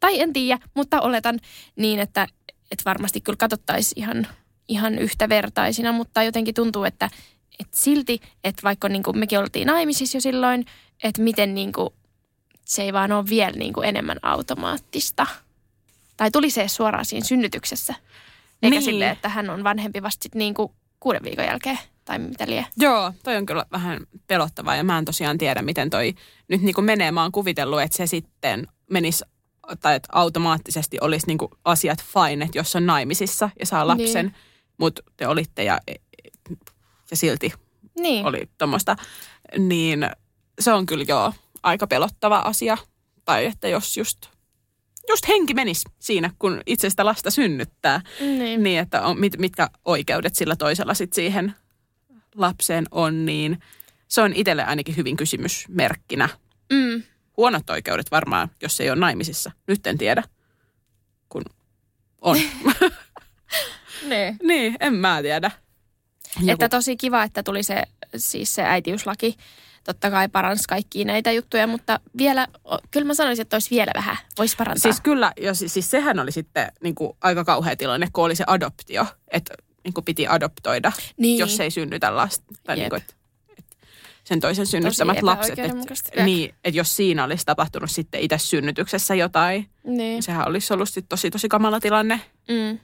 [0.00, 1.38] Tai en tiedä, mutta oletan
[1.76, 2.26] niin, että,
[2.70, 4.26] että varmasti kyllä katsottaisiin ihan,
[4.68, 7.10] ihan yhtävertaisina, mutta jotenkin tuntuu, että,
[7.60, 10.66] että silti, että vaikka niin kuin mekin oltiin naimisissa jo silloin,
[11.04, 11.90] että miten niin kuin,
[12.64, 15.26] se ei vaan ole vielä niin kuin enemmän automaattista.
[16.16, 17.94] Tai tuli se suoraan siinä synnytyksessä.
[18.62, 18.82] Eikä Niin.
[18.82, 21.78] silleen, että hän on vanhempi vasta sit niin kuin kuuden viikon jälkeen.
[22.04, 22.66] Tai mitä lie.
[22.76, 26.14] Joo, toi on kyllä vähän pelottavaa ja mä en tosiaan tiedä, miten toi
[26.48, 27.12] nyt niin kuin menee.
[27.12, 29.24] Mä oon kuvitellut, että se sitten menisi
[29.80, 34.26] tai että automaattisesti olisi niin kuin asiat fine, että jos on naimisissa ja saa lapsen,
[34.26, 34.34] Niin.
[34.78, 35.80] mutta te olitte ja,
[37.10, 37.52] ja silti
[37.98, 38.26] Niin.
[38.26, 38.96] oli tuommoista,
[39.58, 40.10] niin
[40.60, 42.78] se on kyllä joo aika pelottava asia.
[43.24, 44.18] Tai että jos just,
[45.08, 48.62] just henki menisi siinä, kun itse sitä lasta synnyttää, Niin.
[48.62, 51.54] niin että on, mit, mitkä oikeudet sillä toisella sit siihen
[52.34, 53.58] lapseen on, niin
[54.08, 56.28] se on itselle ainakin hyvin kysymysmerkkinä.
[56.72, 57.02] Mm.
[57.36, 59.50] Huonot oikeudet varmaan, jos ei ole naimisissa.
[59.66, 60.22] Nyt en tiedä,
[61.28, 61.42] kun
[62.20, 62.36] on.
[64.08, 64.36] Niin.
[64.48, 65.50] niin, en mä tiedä.
[66.38, 67.82] Joku- Että tosi kiva, että tuli se,
[68.16, 69.36] siis se äitiyslaki.
[69.84, 72.46] Totta kai paransi kaikkia näitä juttuja, mutta vielä,
[72.90, 74.16] kyllä mä sanoisin, että olisi vielä vähän.
[74.38, 74.80] Voisi parantaa.
[74.82, 78.36] Siis kyllä, ja siis, siis sehän oli sitten niin kuin aika kauhea tilanne, kun oli
[78.36, 81.38] se adoptio, että niin kuin piti adoptoida, niin.
[81.38, 82.44] jos ei synnytä lasta.
[82.64, 82.82] Tai Jep.
[82.82, 83.14] niin kuin, että,
[83.58, 83.76] että
[84.24, 85.58] sen toisen synnyttämät lapset.
[85.58, 89.96] Että, niin, että jos siinä olisi tapahtunut sitten itse synnytyksessä jotain, Niin.
[89.96, 92.20] niin sehän olisi ollut tosi tosi kamala tilanne.
[92.48, 92.78] Mm.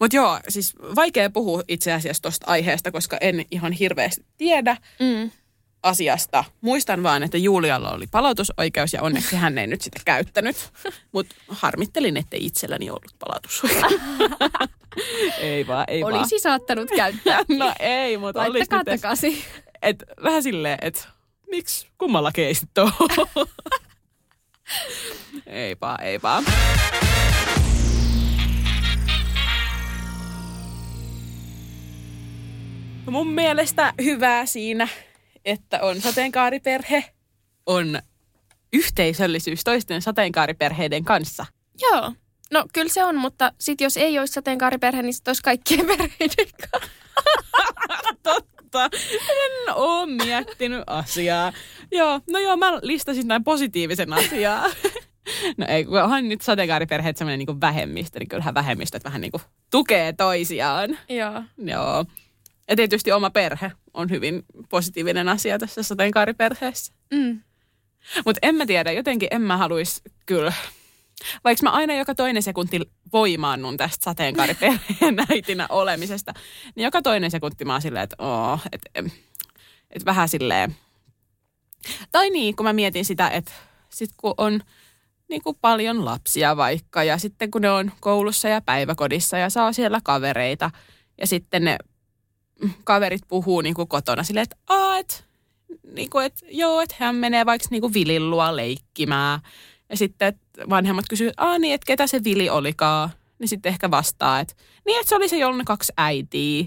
[0.00, 5.30] Mutta joo, siis vaikea puhua itse asiassa tuosta aiheesta, koska en ihan hirveästi tiedä Mm.
[5.82, 6.44] asiasta.
[6.60, 10.56] Muistan vaan, että Julialla oli palautusoikeus ja onneksi hän ei nyt sitä käyttänyt.
[11.12, 13.92] Mutta harmittelin, ettei itselläni ollut palautusoikeus.
[15.38, 16.14] ei vaan, ei vaan.
[16.14, 17.40] Olisi saattanut käyttää.
[17.58, 19.38] No ei, mutta olisi nyt, takaisin.
[19.82, 21.00] et, vähän silleen, että
[21.50, 22.92] miksi kummalla keisit ole?
[25.46, 26.44] ei vaan, ei vaan.
[33.06, 34.88] No Mun mielestä hyvää siinä,
[35.44, 37.04] että on sateenkaariperhe,
[37.66, 37.98] on
[38.72, 41.46] yhteisöllisyys toisten sateenkaariperheiden kanssa.
[41.80, 42.12] Joo.
[42.52, 46.46] No kyllä se on, mutta sit jos ei olisi sateenkaariperhe, niin sit olisi kaikkien perheiden
[46.70, 46.90] kanssa.
[48.22, 48.90] Totta.
[49.30, 51.52] En oo miettinyt asiaa.
[51.92, 54.66] Joo, no joo, mä listasin näin positiivisen asiaa.
[55.56, 59.42] No ei, kun onhan nyt sateenkaariperheet semmoinen niin vähemmistö, niin kyllähän vähemmistöt vähän niin kuin
[59.70, 60.98] tukee toisiaan.
[61.08, 61.42] Joo.
[61.58, 62.04] Joo.
[62.68, 66.92] Ja tietysti oma perhe on hyvin positiivinen asia tässä sateenkaariperheessä.
[67.14, 67.40] Mm.
[68.24, 70.52] Mutta en mä tiedä, jotenkin en mä haluaisi kyllä.
[71.44, 72.80] Vaikka mä aina joka toinen sekunti
[73.12, 76.32] voimaannun tästä sateenkaariperheen äitinä olemisesta,
[76.74, 78.80] niin joka toinen sekunti mä oon silleen, että oo, et,
[79.90, 80.76] et vähän silleen.
[82.12, 83.52] Tai niin, kun mä mietin sitä, että
[83.88, 84.60] sit kun on
[85.28, 89.72] niin kuin paljon lapsia vaikka ja sitten kun ne on koulussa ja päiväkodissa ja saa
[89.72, 90.70] siellä kavereita
[91.20, 91.78] ja sitten ne
[92.84, 95.24] kaverit puhuu niin kuin kotona silleen, että Aa, et,
[95.92, 99.40] niin kuin, että joo, että hän menee vaikka niin kuin Vilin luo leikkimään.
[99.88, 103.10] Ja sitten että vanhemmat kysyy, Aa niin, että ketä se Vili olikaan.
[103.38, 104.54] Niin sitten ehkä vastaa, että
[104.86, 106.64] niin, että se oli se jollain kaksi äitiä.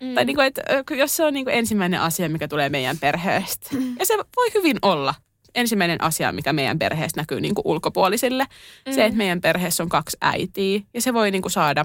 [0.00, 0.14] Mm.
[0.14, 0.62] Tai niin kuin, että
[0.94, 3.68] jos se on niin kuin ensimmäinen asia, mikä tulee meidän perheestä.
[3.72, 3.96] Mm.
[3.98, 5.14] Ja se voi hyvin olla
[5.54, 8.46] ensimmäinen asia, mikä meidän perheessä näkyy niin kuin ulkopuolisille.
[8.86, 8.92] Mm.
[8.92, 10.80] Se, että meidän perheessä on kaksi äitiä.
[10.94, 11.84] Ja se voi niin kuin saada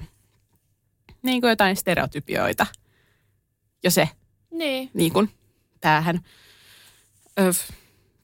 [1.22, 2.66] niin kuin jotain stereotypioita
[3.88, 4.10] jo se
[4.52, 4.90] Niin.
[4.94, 5.30] niin kuin
[5.82, 6.20] päähän.
[7.40, 7.70] Öf.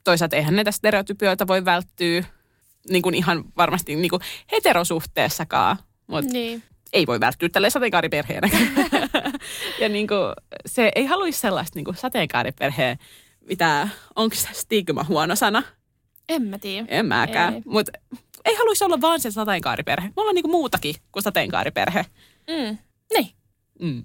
[0.04, 2.24] Toisaalta eihän näitä stereotypioita voi välttyä
[2.90, 4.22] niin kuin ihan varmasti niin kuin
[4.52, 6.64] heterosuhteessakaan, mutta Niin.
[6.94, 8.50] ei voi välttyä tälle sateenkaariperheenä.
[9.82, 10.20] ja niin kuin,
[10.66, 12.98] se ei haluaisi sellaista niin kuin sateenkaariperheen,
[13.48, 15.64] mitä, onko stigma huono sana?
[16.30, 16.86] En mä tiedä.
[16.90, 17.54] En mäkään.
[17.54, 17.62] Ei.
[17.66, 17.92] Mutta
[18.46, 20.08] ei haluaisi olla vaan se sateenkaariperhe.
[20.08, 22.06] Me ollaan niin kuin muutakin kuin sateenkaariperhe.
[22.48, 22.78] Mm.
[23.14, 23.30] Niin.
[23.80, 24.04] Mm.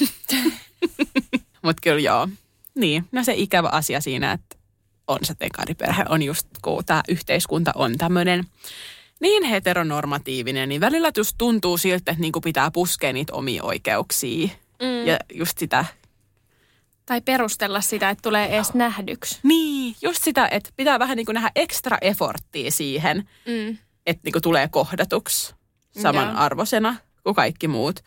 [1.64, 2.28] Mutta kyllä joo.
[2.74, 4.56] Niin, no se ikävä asia siinä, että
[5.06, 8.44] on sateenkaariperhe, on just kun tämä yhteiskunta on tämmöinen
[9.20, 14.48] niin heteronormatiivinen, niin välillä just tuntuu siltä, että niinku pitää puskea niitä omia oikeuksia.
[14.82, 15.06] Mm.
[15.06, 15.84] Ja just sitä,
[17.06, 19.38] Tai perustella sitä, että tulee edes nähdyksi.
[19.42, 23.78] niin, just sitä, että pitää vähän niinku nähdä ekstra efforttia siihen, Mm.
[24.06, 25.54] että niinku tulee kohdatuksi
[26.02, 28.00] samanarvoisena kuin kaikki muut.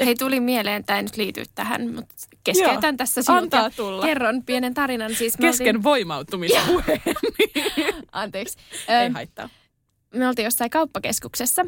[0.00, 4.02] Hei, tuli mieleen, tämä ei nyt liity tähän, mutta keskeytän Joo, tässä sinut antaa tulla.
[4.06, 5.14] kerron pienen tarinan.
[5.14, 7.02] Siis Kesken voimautumispuheen.
[7.06, 8.58] Oltiin, anteeksi.
[8.88, 9.48] Ei haittaa.
[10.14, 11.66] me oltiin jossain kauppakeskuksessa.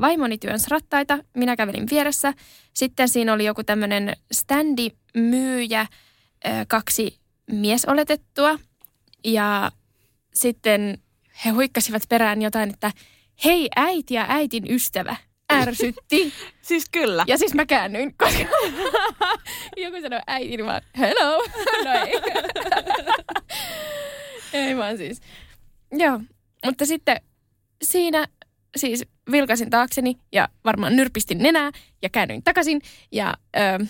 [0.00, 2.34] Vaimoni työnsi rattaita, minä kävelin vieressä.
[2.74, 5.80] Sitten siinä oli joku tämmöinen standimyyjä,
[6.46, 7.18] ö, kaksi
[7.52, 8.58] miesoletettua.
[9.24, 9.72] Ja
[10.34, 10.98] sitten
[11.44, 12.92] he huikkasivat perään jotain, että
[13.44, 15.16] hei äiti ja äitin ystävä
[15.52, 16.32] ärsytti.
[16.62, 17.24] Siis kyllä.
[17.26, 18.42] Ja siis mä käännyin, koska
[19.76, 21.44] joku sanoi äiti, niin vaan hello.
[21.84, 22.20] No ei.
[24.52, 25.20] ei vaan siis.
[25.92, 26.20] Joo,
[26.64, 27.20] mutta sitten
[27.82, 28.26] siinä
[28.76, 31.70] siis vilkasin taakseni ja varmaan nyrpistin nenää
[32.02, 32.80] ja käännyin takaisin.
[33.12, 33.86] Ja ö,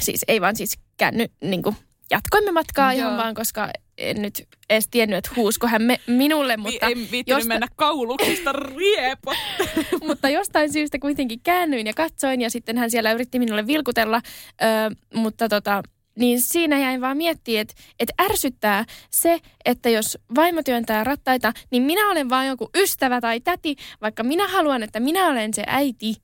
[0.00, 1.76] siis ei vaan siis käänny, niin kuin,
[2.10, 2.98] jatkoimme matkaa Joo.
[3.08, 3.68] ihan vaan, koska
[4.02, 6.86] en nyt edes tiennyt, että huusko hän me, minulle, mutta...
[6.86, 9.34] ei josta- mennä kauluksista riepo.
[10.08, 14.20] mutta jostain syystä kuitenkin käännyin ja katsoin ja sitten hän siellä yritti minulle vilkutella,
[14.62, 15.82] ö, mutta tota,
[16.18, 21.82] niin siinä jäin vaan miettimään, että, että ärsyttää se, että jos vaimo työntää rattaita, niin
[21.82, 26.14] minä olen vaan joku ystävä tai täti, vaikka minä haluan, että minä olen se äiti.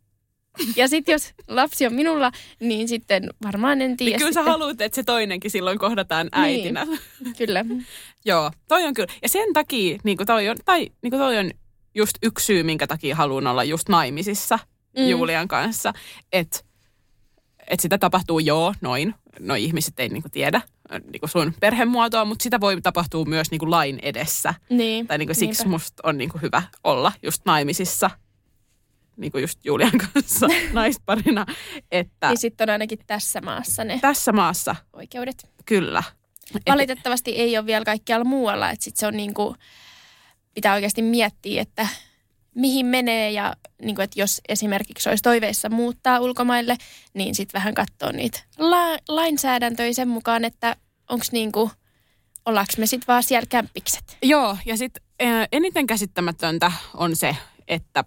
[0.77, 4.11] Ja sitten jos lapsi on minulla, niin sitten varmaan en tiedä.
[4.11, 4.53] Niin kyllä sä sitten.
[4.53, 6.85] haluat, että se toinenkin silloin kohdataan äitinä.
[6.85, 7.35] Niin.
[7.39, 7.65] Kyllä.
[8.25, 9.13] Joo, toi on kyllä.
[9.23, 11.51] Ja sen takia, niin kuin toi on, tai niin kuin toi on
[11.95, 14.59] just yksi syy, minkä takia haluan olla just naimisissa
[14.97, 15.03] Mm.
[15.05, 15.09] mm.
[15.09, 15.93] Julian kanssa.
[16.33, 16.61] Että
[17.71, 19.15] et sitä tapahtuu joo, noin.
[19.41, 20.61] No ihmiset ei niinku tiedä
[21.13, 24.55] niinku sun perhemuotoa, mutta sitä voi tapahtua myös niinku lain edessä.
[24.71, 25.07] Niin.
[25.07, 25.71] Tai niinku siksi Niinpä.
[25.71, 28.11] musta on niinku hyvä olla just naimisissa,
[29.19, 31.47] niinku just Julian kanssa naisparina,
[31.93, 35.47] että Niin sitten on ainakin tässä maassa ne tässä maassa oikeudet.
[35.67, 36.03] kyllä.
[36.57, 39.55] Et- Valitettavasti ei ole vielä kaikkialla muualla, että sit se on niin kuin,
[40.55, 41.89] pitää oikeasti miettiä, että
[42.55, 46.77] mihin menee ja niin kuin, että jos esimerkiksi olisi toiveissa muuttaa ulkomaille,
[47.15, 50.77] niin sitten vähän katsoa niitä la- lainsäädäntöjä sen mukaan, että
[51.09, 51.71] onko niin kuin,
[52.47, 54.17] ollaanko me sitten vaan siellä kämppikset.
[54.23, 55.03] Joo, ja sitten
[55.53, 57.37] eniten käsittämätöntä on se,
[57.69, 58.05] että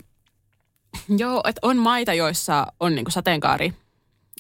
[1.18, 3.74] joo, että on maita, joissa on niinku sateenkaari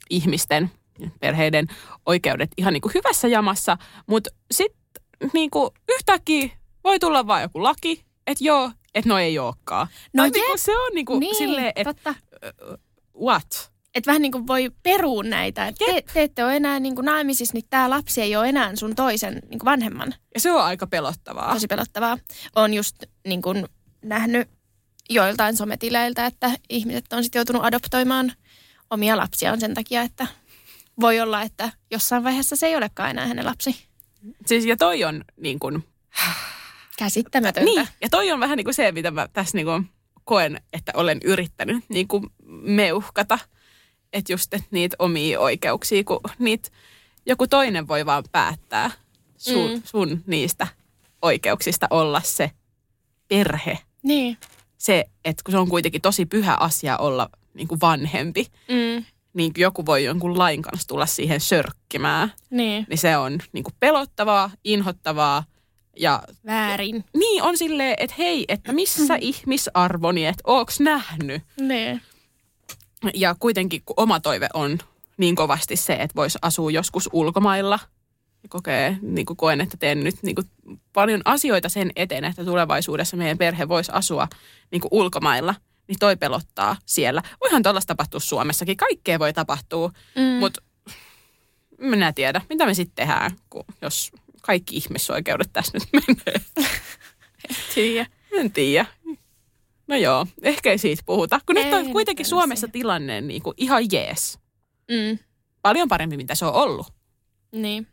[0.09, 0.71] ihmisten,
[1.19, 1.67] perheiden
[2.05, 3.77] oikeudet ihan niinku hyvässä jamassa,
[4.07, 4.81] mutta sitten
[5.33, 6.49] niinku yhtäkkiä
[6.83, 9.87] voi tulla vaan joku laki, että joo, että no ei olekaan.
[10.13, 10.33] No jep.
[10.33, 12.15] niinku se on niinku niin, silleen, että
[13.21, 13.71] what?
[13.95, 15.67] Että vähän niin kuin voi perua näitä.
[15.67, 18.75] Että te, te ette ole enää niin kuin naimisissa, niin tämä lapsi ei ole enää
[18.75, 20.13] sun toisen niin kuin vanhemman.
[20.33, 21.53] Ja se on aika pelottavaa.
[21.53, 22.17] tosi pelottavaa.
[22.55, 22.95] Olen just
[23.27, 23.65] niin kuin
[24.01, 24.49] nähnyt
[25.09, 28.33] joiltain sometileiltä, että ihmiset on sitten joutunut adoptoimaan
[28.89, 30.27] omia lapsiaan sen takia, että
[30.99, 33.75] voi olla, että jossain vaiheessa se ei olekaan enää hänen lapsi.
[34.45, 35.83] Siis ja toi on niin kuin,
[36.97, 37.65] Käsittämätöntä.
[37.65, 39.89] niin, ja toi on vähän niin kuin se, mitä mä tässä niin kuin
[40.23, 43.39] koen, että olen yrittänyt niin kuin meuhkata.
[44.13, 46.69] Että just että niitä omia oikeuksia, kun niitä
[47.25, 48.91] joku toinen voi vaan päättää
[49.37, 49.81] sun, Mm.
[49.85, 50.67] sun niistä
[51.21, 52.51] oikeuksista olla se
[53.27, 53.79] perhe.
[54.03, 54.37] Niin.
[54.81, 59.05] Se, että kun se on kuitenkin tosi pyhä asia olla niin kuin vanhempi, Mm.
[59.33, 62.85] niin joku voi jonkun lain kanssa tulla siihen sörkkimään, Niin.
[62.89, 65.43] niin se on niin kuin pelottavaa, inhottavaa
[65.97, 67.03] ja Väärin.
[67.17, 71.43] niin on silleen, että hei, että missä ihmisarvoni, että ooks nähnyt?
[71.59, 72.01] Niin.
[73.13, 74.77] Ja kuitenkin kun oma toive on
[75.17, 77.79] niin kovasti se, että voisi asua joskus ulkomailla.
[78.49, 80.47] Kokee, niin kuin koen, että teen nyt niin kuin
[80.93, 84.27] paljon asioita sen eteen, että tulevaisuudessa meidän perhe voisi asua
[84.71, 85.55] niin kuin ulkomailla.
[85.87, 87.21] Niin toi pelottaa siellä.
[87.41, 88.77] Voihan tuollaista tapahtua Suomessakin.
[88.77, 90.21] Kaikkea voi tapahtua, Mm.
[90.39, 90.61] mutta
[91.77, 94.11] minä tiedä, mitä me sitten tehdään, kun, jos
[94.41, 96.41] kaikki ihmisoikeudet tässä nyt menee.
[97.75, 98.05] Tiedä.
[98.31, 98.85] En tiedä.
[99.87, 101.39] No joo, ehkä ei siitä puhuta.
[101.45, 102.71] Kun nyt Ei on nyt kuitenkin mennä Suomessa siihen.
[102.71, 104.39] tilanne niin kuin ihan jees.
[104.91, 105.19] Mm.
[105.61, 106.87] Paljon parempi, mitä se on ollut.
[107.51, 107.87] Niin.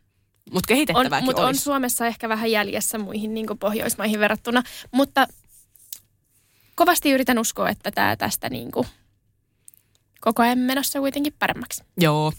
[0.51, 1.55] Mutta On, kehitettävääkin mutta on.
[1.55, 4.63] Suomessa ehkä vähän jäljessä muihin niin Pohjoismaihin verrattuna.
[4.91, 5.27] Mutta
[6.75, 8.87] kovasti yritän uskoa, että tämä tästä niin kuin
[10.21, 11.83] koko ajan menossa kuitenkin paremmaksi.
[11.97, 12.33] Joo,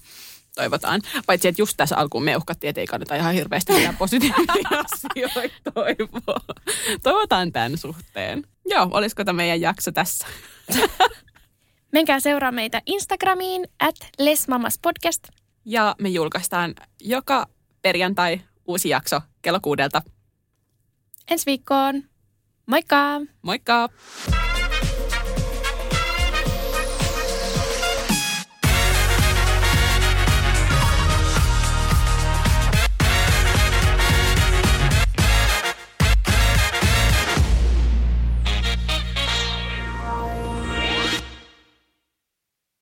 [0.55, 1.01] toivotaan.
[1.27, 4.55] Paitsi, että just tässä alkuun me uhkattiin, että ei kannata ihan hirveästi mitään positiivisia
[4.85, 6.41] asioita toivoa.
[7.03, 8.45] Toivotaan tämän suhteen.
[8.67, 10.27] Joo, olisiko tämä meidän jakso tässä?
[11.93, 15.29] Menkää seuraa meitä Instagramiin at lesmamaspodcast.
[15.65, 17.47] Ja me julkaistaan joka
[17.83, 20.03] perjantai uusi jakso kello kuudelta.
[21.31, 22.03] Ensi viikkoon.
[22.67, 23.21] Moikka!
[23.43, 23.89] Moikka!